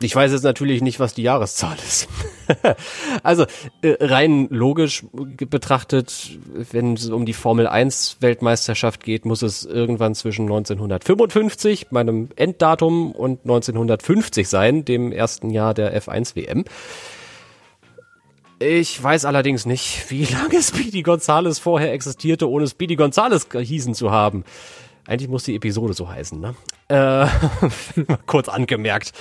Ich 0.00 0.14
weiß 0.14 0.32
jetzt 0.32 0.42
natürlich 0.42 0.82
nicht, 0.82 1.00
was 1.00 1.14
die 1.14 1.22
Jahreszahl 1.22 1.76
ist. 1.76 2.08
also 3.22 3.44
äh, 3.82 3.96
rein 4.00 4.48
logisch 4.50 5.04
betrachtet, 5.12 6.38
wenn 6.72 6.94
es 6.94 7.08
um 7.08 7.24
die 7.24 7.32
Formel 7.32 7.66
1 7.66 8.18
Weltmeisterschaft 8.20 9.04
geht, 9.04 9.24
muss 9.24 9.42
es 9.42 9.64
irgendwann 9.64 10.14
zwischen 10.14 10.42
1955, 10.42 11.90
meinem 11.90 12.28
Enddatum, 12.36 13.12
und 13.12 13.40
1950 13.42 14.48
sein, 14.48 14.84
dem 14.84 15.12
ersten 15.12 15.50
Jahr 15.50 15.74
der 15.74 16.00
F1 16.00 16.36
WM. 16.36 16.64
Ich 18.60 19.00
weiß 19.00 19.24
allerdings 19.24 19.66
nicht, 19.66 20.10
wie 20.10 20.24
lange 20.24 20.60
Speedy 20.62 21.02
Gonzales 21.02 21.58
vorher 21.60 21.92
existierte, 21.92 22.50
ohne 22.50 22.66
Speedy 22.66 22.96
Gonzales 22.96 23.48
gehießen 23.48 23.94
zu 23.94 24.10
haben. 24.10 24.44
Eigentlich 25.06 25.28
muss 25.30 25.44
die 25.44 25.54
Episode 25.54 25.94
so 25.94 26.08
heißen, 26.08 26.38
ne? 26.38 26.54
Äh, 26.88 27.26
kurz 28.26 28.48
angemerkt. 28.48 29.12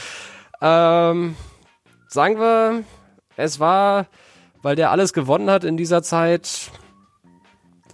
Ähm, 0.62 1.36
sagen 2.08 2.40
wir, 2.40 2.84
es 3.36 3.60
war, 3.60 4.08
weil 4.62 4.76
der 4.76 4.92
alles 4.92 5.14
gewonnen 5.14 5.50
hat 5.50 5.64
in 5.64 5.78
dieser 5.78 6.02
Zeit, 6.04 6.72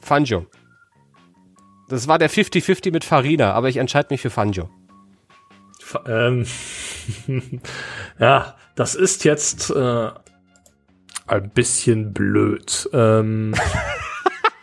Fangio. 0.02 0.46
Das 1.90 2.08
war 2.08 2.18
der 2.18 2.30
50-50 2.30 2.92
mit 2.92 3.04
Farina, 3.04 3.54
aber 3.54 3.70
ich 3.70 3.78
entscheide 3.78 4.08
mich 4.12 4.22
für 4.22 4.30
Fangio. 4.30 4.70
Ähm, 6.08 6.46
ja, 8.20 8.56
das 8.76 8.96
ist 8.96 9.26
jetzt 9.26 9.70
äh, 9.70 10.10
ein 11.28 11.50
bisschen 11.52 12.14
blöd. 12.14 12.90
Ähm. 12.94 13.54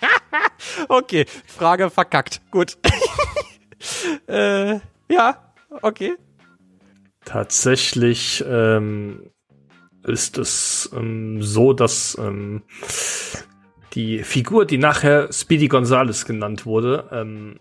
okay, 0.88 1.26
Frage 1.46 1.90
verkackt. 1.90 2.40
Gut. 2.50 2.78
äh, 4.26 4.80
ja, 5.08 5.52
okay. 5.82 6.16
Tatsächlich 7.24 8.44
ähm, 8.46 9.30
ist 10.04 10.38
es 10.38 10.90
ähm, 10.96 11.42
so, 11.42 11.72
dass 11.72 12.16
ähm, 12.18 12.62
die 13.94 14.22
Figur, 14.22 14.64
die 14.64 14.78
nachher 14.78 15.32
Speedy 15.32 15.68
Gonzales 15.68 16.24
genannt 16.24 16.66
wurde, 16.66 17.08
ähm, 17.12 17.58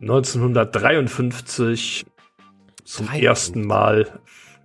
1953 0.00 2.06
zum 2.84 3.06
53. 3.06 3.24
ersten 3.24 3.66
Mal 3.66 4.20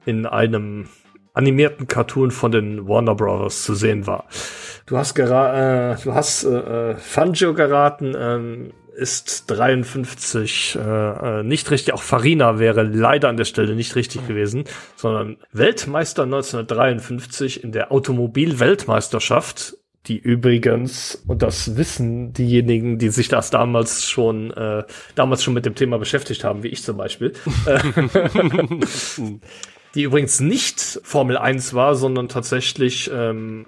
in 0.06 0.26
einem 0.26 0.88
animierten 1.34 1.88
Cartoon 1.88 2.32
von 2.32 2.52
den 2.52 2.88
Warner 2.88 3.14
Brothers 3.14 3.64
zu 3.64 3.76
sehen 3.76 4.08
war. 4.08 4.26
Du 4.88 4.98
hast, 4.98 5.14
gera 5.14 5.92
äh, 5.92 5.98
du 6.04 6.14
hast 6.14 6.46
äh, 6.46 6.92
äh 6.92 6.96
Fangio 6.96 7.54
geraten, 7.54 8.16
ähm, 8.18 8.74
ist 8.98 9.46
53 9.48 10.76
äh, 10.76 10.80
äh, 10.80 11.44
nicht 11.44 11.70
richtig. 11.70 11.94
Auch 11.94 12.02
Farina 12.02 12.60
wäre 12.60 12.84
leider 12.84 13.30
an 13.30 13.38
der 13.38 13.46
Stelle 13.46 13.76
nicht 13.76 13.96
richtig 13.96 14.28
gewesen, 14.28 14.64
sondern 14.96 15.38
Weltmeister 15.52 16.24
1953 16.24 17.64
in 17.64 17.72
der 17.72 17.92
Automobil-Weltmeisterschaft 17.92 19.78
die 20.08 20.18
übrigens, 20.18 21.22
und 21.28 21.42
das 21.42 21.76
wissen 21.76 22.32
diejenigen, 22.32 22.98
die 22.98 23.10
sich 23.10 23.28
das 23.28 23.50
damals 23.50 24.10
schon, 24.10 24.52
äh, 24.52 24.84
damals 25.16 25.44
schon 25.44 25.54
mit 25.54 25.66
dem 25.66 25.76
Thema 25.76 25.98
beschäftigt 25.98 26.46
haben, 26.46 26.64
wie 26.64 26.70
ich 26.70 26.82
zum 26.82 26.96
Beispiel, 26.96 27.34
äh, 27.66 27.80
die 29.96 30.04
übrigens 30.04 30.40
nicht 30.40 31.02
Formel 31.04 31.38
1 31.38 31.74
war, 31.74 31.96
sondern 31.96 32.30
tatsächlich 32.30 33.12
ähm, 33.14 33.66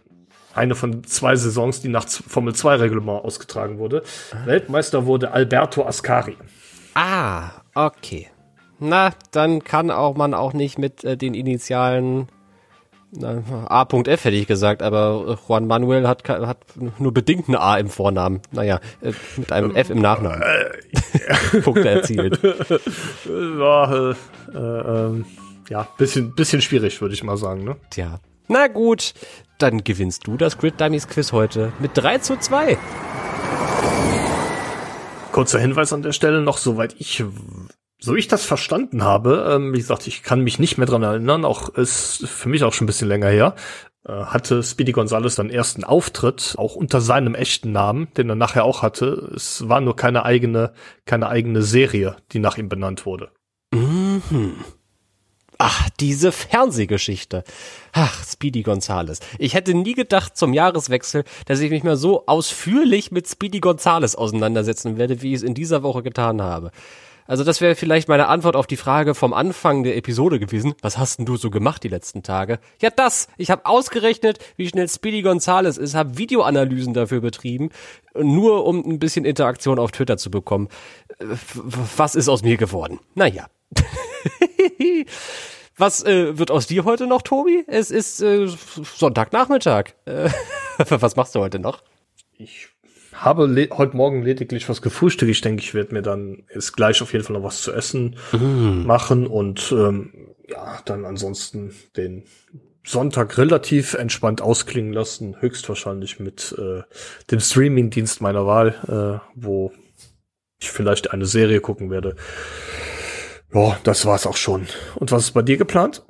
eine 0.53 0.75
von 0.75 1.03
zwei 1.03 1.35
Saisons, 1.35 1.81
die 1.81 1.89
nach 1.89 2.07
Formel 2.07 2.55
2 2.55 2.75
Reglement 2.75 3.23
ausgetragen 3.23 3.77
wurde. 3.77 4.03
Ah. 4.31 4.45
Weltmeister 4.45 5.05
wurde 5.05 5.31
Alberto 5.31 5.85
Ascari. 5.85 6.37
Ah, 6.95 7.51
okay. 7.75 8.27
Na, 8.79 9.11
dann 9.31 9.63
kann 9.63 9.91
auch 9.91 10.15
man 10.15 10.33
auch 10.33 10.53
nicht 10.53 10.79
mit 10.79 11.03
äh, 11.03 11.17
den 11.17 11.33
Initialen 11.33 12.27
A.F 13.21 14.23
hätte 14.23 14.35
ich 14.35 14.45
gesagt, 14.45 14.83
aber 14.83 15.39
Juan 15.47 15.65
Manuel 15.65 16.07
hat, 16.07 16.29
hat 16.29 16.59
nur 16.99 17.11
bedingt 17.11 17.47
ein 17.49 17.55
A 17.55 17.77
im 17.77 17.89
Vornamen. 17.89 18.41
Naja, 18.51 18.79
äh, 19.01 19.13
mit 19.35 19.51
einem 19.51 19.75
F 19.75 19.89
im 19.89 19.99
Nachnamen. 19.99 20.43
Punkte 21.63 21.89
erzielt. 21.89 22.39
Ja, 23.25 24.11
äh, 24.11 24.15
äh, 24.53 25.23
ja, 25.69 25.87
bisschen, 25.97 26.35
bisschen 26.35 26.61
schwierig, 26.61 27.01
würde 27.01 27.15
ich 27.15 27.23
mal 27.23 27.37
sagen. 27.37 27.63
Ne? 27.63 27.77
Tja. 27.89 28.19
Na 28.47 28.67
gut, 28.67 29.13
dann 29.59 29.83
gewinnst 29.83 30.27
du 30.27 30.37
das 30.37 30.57
Grid 30.57 30.81
Dummies 30.81 31.07
Quiz 31.07 31.31
heute 31.31 31.71
mit 31.79 31.91
3 31.93 32.17
zu 32.19 32.37
2. 32.37 32.77
Kurzer 35.31 35.59
Hinweis 35.59 35.93
an 35.93 36.01
der 36.01 36.13
Stelle 36.13 36.41
noch, 36.41 36.57
soweit 36.57 36.95
ich 36.97 37.23
so 38.01 38.15
ich 38.15 38.27
das 38.27 38.45
verstanden 38.45 39.03
habe, 39.03 39.51
ähm, 39.53 39.73
wie 39.73 39.77
gesagt, 39.77 40.07
ich 40.07 40.23
kann 40.23 40.41
mich 40.41 40.57
nicht 40.57 40.77
mehr 40.77 40.87
dran 40.87 41.03
erinnern, 41.03 41.43
auch 41.43 41.69
ist 41.69 42.25
für 42.27 42.47
mich 42.47 42.63
auch 42.63 42.71
schon 42.71 42.85
ein 42.85 42.87
bisschen 42.87 43.09
länger 43.09 43.27
her, 43.27 43.55
äh, 44.05 44.13
hatte 44.13 44.63
Speedy 44.63 44.93
Gonzales 44.93 45.35
dann 45.35 45.49
ersten 45.49 45.83
Auftritt, 45.83 46.55
auch 46.57 46.75
unter 46.75 47.01
seinem 47.01 47.35
echten 47.35 47.73
Namen, 47.73 48.07
den 48.15 48.29
er 48.29 48.35
nachher 48.35 48.63
auch 48.63 48.81
hatte. 48.81 49.31
Es 49.35 49.67
war 49.67 49.81
nur 49.81 49.97
keine 49.97 50.23
eigene, 50.23 50.71
keine 51.05 51.27
eigene 51.27 51.61
Serie, 51.61 52.15
die 52.31 52.39
nach 52.39 52.57
ihm 52.57 52.69
benannt 52.69 53.05
wurde. 53.05 53.31
Mhm. 53.73 54.55
Ach, 55.61 55.89
diese 55.99 56.31
Fernsehgeschichte. 56.31 57.43
Ach, 57.91 58.23
Speedy 58.25 58.63
Gonzales. 58.63 59.19
Ich 59.39 59.55
hätte 59.55 59.73
nie 59.73 59.93
gedacht 59.93 60.37
zum 60.37 60.53
Jahreswechsel, 60.53 61.25
dass 61.47 61.59
ich 61.59 61.69
mich 61.69 61.83
mal 61.83 61.97
so 61.97 62.25
ausführlich 62.27 63.11
mit 63.11 63.27
Speedy 63.27 63.59
Gonzales 63.59 64.15
auseinandersetzen 64.15 64.97
werde, 64.97 65.21
wie 65.21 65.33
ich 65.33 65.35
es 65.35 65.43
in 65.43 65.55
dieser 65.55 65.83
Woche 65.83 66.01
getan 66.01 66.41
habe. 66.41 66.71
Also 67.27 67.43
das 67.43 67.59
wäre 67.59 67.75
vielleicht 67.75 68.07
meine 68.07 68.27
Antwort 68.27 68.55
auf 68.55 68.67
die 68.67 68.77
Frage 68.77 69.13
vom 69.13 69.33
Anfang 69.33 69.83
der 69.83 69.97
Episode 69.97 70.39
gewesen. 70.39 70.75
Was 70.81 70.97
hast 70.97 71.19
denn 71.19 71.25
du 71.25 71.35
so 71.35 71.49
gemacht 71.51 71.83
die 71.83 71.89
letzten 71.89 72.23
Tage? 72.23 72.59
Ja, 72.81 72.89
das. 72.89 73.27
Ich 73.35 73.51
habe 73.51 73.65
ausgerechnet, 73.65 74.39
wie 74.55 74.69
schnell 74.69 74.87
Speedy 74.87 75.21
Gonzales 75.23 75.77
ist, 75.77 75.93
habe 75.93 76.17
Videoanalysen 76.17 76.93
dafür 76.93 77.19
betrieben, 77.19 77.69
nur 78.17 78.65
um 78.65 78.79
ein 78.79 78.97
bisschen 78.97 79.25
Interaktion 79.25 79.77
auf 79.77 79.91
Twitter 79.91 80.15
zu 80.15 80.31
bekommen. 80.31 80.69
Was 81.97 82.15
ist 82.15 82.29
aus 82.29 82.43
mir 82.43 82.55
geworden? 82.55 82.99
Naja. 83.13 83.47
Was 85.77 86.03
äh, 86.03 86.37
wird 86.37 86.51
aus 86.51 86.67
dir 86.67 86.83
heute 86.83 87.07
noch, 87.07 87.21
Tobi? 87.21 87.63
Es 87.65 87.89
ist 87.89 88.21
äh, 88.21 88.47
Sonntagnachmittag. 88.47 89.93
Äh, 90.03 90.29
was 90.89 91.15
machst 91.15 91.35
du 91.35 91.39
heute 91.39 91.57
noch? 91.57 91.83
Ich 92.37 92.67
habe 93.13 93.47
heute 93.71 93.95
Morgen 93.95 94.21
lediglich 94.23 94.67
was 94.67 94.81
gefrühstückt. 94.81 95.31
Ich 95.31 95.39
denke, 95.39 95.63
ich 95.63 95.73
werde 95.73 95.93
mir 95.93 96.01
dann 96.01 96.43
jetzt 96.53 96.75
gleich 96.75 97.01
auf 97.01 97.13
jeden 97.13 97.23
Fall 97.23 97.37
noch 97.37 97.43
was 97.43 97.61
zu 97.61 97.71
essen 97.71 98.17
mm. 98.33 98.85
machen 98.85 99.25
und 99.25 99.71
ähm, 99.71 100.35
ja, 100.49 100.79
dann 100.83 101.05
ansonsten 101.05 101.73
den 101.95 102.25
Sonntag 102.85 103.37
relativ 103.37 103.93
entspannt 103.93 104.41
ausklingen 104.41 104.93
lassen, 104.93 105.37
höchstwahrscheinlich 105.39 106.19
mit 106.19 106.55
äh, 106.57 106.81
dem 107.31 107.39
Streaming-Dienst 107.39 108.19
meiner 108.19 108.45
Wahl, 108.45 109.21
äh, 109.23 109.25
wo 109.35 109.71
ich 110.59 110.71
vielleicht 110.71 111.11
eine 111.11 111.25
Serie 111.25 111.61
gucken 111.61 111.89
werde. 111.89 112.15
Ja, 113.53 113.77
das 113.83 114.05
war's 114.05 114.27
auch 114.27 114.37
schon. 114.37 114.67
Und 114.95 115.11
was 115.11 115.23
ist 115.23 115.31
bei 115.31 115.41
dir 115.41 115.57
geplant? 115.57 116.03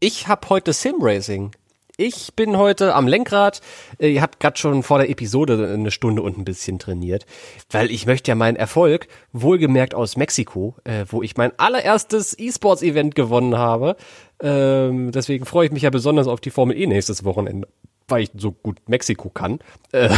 Ich 0.00 0.28
habe 0.28 0.48
heute 0.48 0.72
Sim 0.72 0.96
Racing. 1.00 1.50
Ich 1.96 2.34
bin 2.34 2.56
heute 2.56 2.94
am 2.94 3.06
Lenkrad. 3.06 3.60
Äh, 3.98 4.14
ihr 4.14 4.22
habt 4.22 4.40
gerade 4.40 4.56
schon 4.56 4.82
vor 4.82 4.98
der 4.98 5.10
Episode 5.10 5.72
eine 5.72 5.90
Stunde 5.90 6.22
und 6.22 6.38
ein 6.38 6.44
bisschen 6.44 6.78
trainiert, 6.78 7.24
weil 7.70 7.90
ich 7.90 8.06
möchte 8.06 8.30
ja 8.30 8.34
meinen 8.34 8.56
Erfolg, 8.56 9.06
wohlgemerkt 9.32 9.94
aus 9.94 10.16
Mexiko, 10.16 10.74
äh, 10.84 11.04
wo 11.08 11.22
ich 11.22 11.36
mein 11.36 11.56
allererstes 11.58 12.36
E-Sports-Event 12.36 13.14
gewonnen 13.14 13.56
habe. 13.56 13.96
Ähm, 14.42 15.12
deswegen 15.12 15.44
freue 15.44 15.66
ich 15.66 15.72
mich 15.72 15.84
ja 15.84 15.90
besonders 15.90 16.26
auf 16.26 16.40
die 16.40 16.50
Formel 16.50 16.76
E 16.76 16.86
nächstes 16.86 17.24
Wochenende 17.24 17.68
weil 18.06 18.24
ich 18.24 18.30
so 18.36 18.52
gut 18.52 18.86
Mexiko 18.86 19.30
kann, 19.30 19.60
äh, 19.92 20.10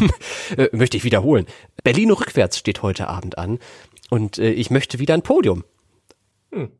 äh, 0.56 0.68
möchte 0.72 0.96
ich 0.96 1.04
wiederholen. 1.04 1.46
Berlin 1.84 2.10
rückwärts 2.10 2.58
steht 2.58 2.82
heute 2.82 3.06
Abend 3.06 3.38
an 3.38 3.60
und 4.10 4.38
äh, 4.38 4.50
ich 4.50 4.70
möchte 4.70 4.98
wieder 4.98 5.14
ein 5.14 5.22
Podium. 5.22 5.62
Hm. 6.52 6.70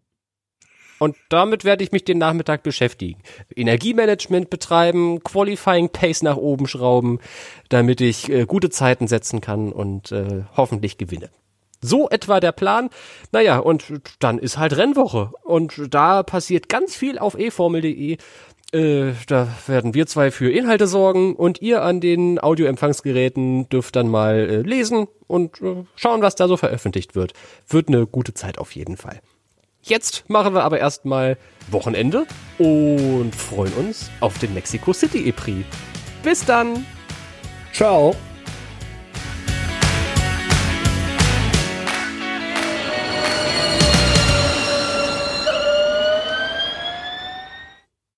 Und 0.98 1.16
damit 1.28 1.64
werde 1.64 1.84
ich 1.84 1.92
mich 1.92 2.04
den 2.04 2.18
Nachmittag 2.18 2.62
beschäftigen. 2.62 3.20
Energiemanagement 3.54 4.50
betreiben, 4.50 5.22
Qualifying 5.22 5.90
Pace 5.90 6.22
nach 6.22 6.36
oben 6.36 6.66
schrauben, 6.66 7.20
damit 7.68 8.00
ich 8.00 8.28
äh, 8.28 8.46
gute 8.46 8.70
Zeiten 8.70 9.06
setzen 9.06 9.40
kann 9.40 9.72
und 9.72 10.12
äh, 10.12 10.44
hoffentlich 10.56 10.98
gewinne. 10.98 11.30
So 11.80 12.10
etwa 12.10 12.40
der 12.40 12.50
Plan. 12.50 12.90
Naja, 13.30 13.58
und 13.58 13.84
dann 14.18 14.38
ist 14.38 14.58
halt 14.58 14.76
Rennwoche. 14.76 15.30
Und 15.44 15.80
da 15.90 16.24
passiert 16.24 16.68
ganz 16.68 16.96
viel 16.96 17.18
auf 17.18 17.38
eformel.de. 17.38 18.16
Äh, 18.72 19.12
da 19.28 19.48
werden 19.66 19.94
wir 19.94 20.06
zwei 20.06 20.30
für 20.30 20.50
Inhalte 20.50 20.88
sorgen 20.88 21.36
und 21.36 21.62
ihr 21.62 21.82
an 21.82 22.00
den 22.00 22.38
Audioempfangsgeräten 22.38 23.68
dürft 23.68 23.96
dann 23.96 24.08
mal 24.08 24.34
äh, 24.34 24.60
lesen 24.62 25.06
und 25.26 25.62
äh, 25.62 25.84
schauen, 25.94 26.20
was 26.20 26.34
da 26.34 26.48
so 26.48 26.56
veröffentlicht 26.56 27.14
wird. 27.14 27.32
Wird 27.68 27.88
eine 27.88 28.06
gute 28.06 28.34
Zeit 28.34 28.58
auf 28.58 28.72
jeden 28.72 28.96
Fall. 28.98 29.20
Jetzt 29.89 30.28
machen 30.28 30.53
wir 30.53 30.64
aber 30.64 30.78
erstmal 30.78 31.39
Wochenende 31.70 32.26
und 32.59 33.32
freuen 33.34 33.72
uns 33.72 34.11
auf 34.20 34.39
den 34.39 34.53
Mexico 34.53 34.93
City 34.93 35.28
E-Prix. 35.28 35.64
Bis 36.22 36.45
dann. 36.45 36.84
Ciao. 37.72 38.14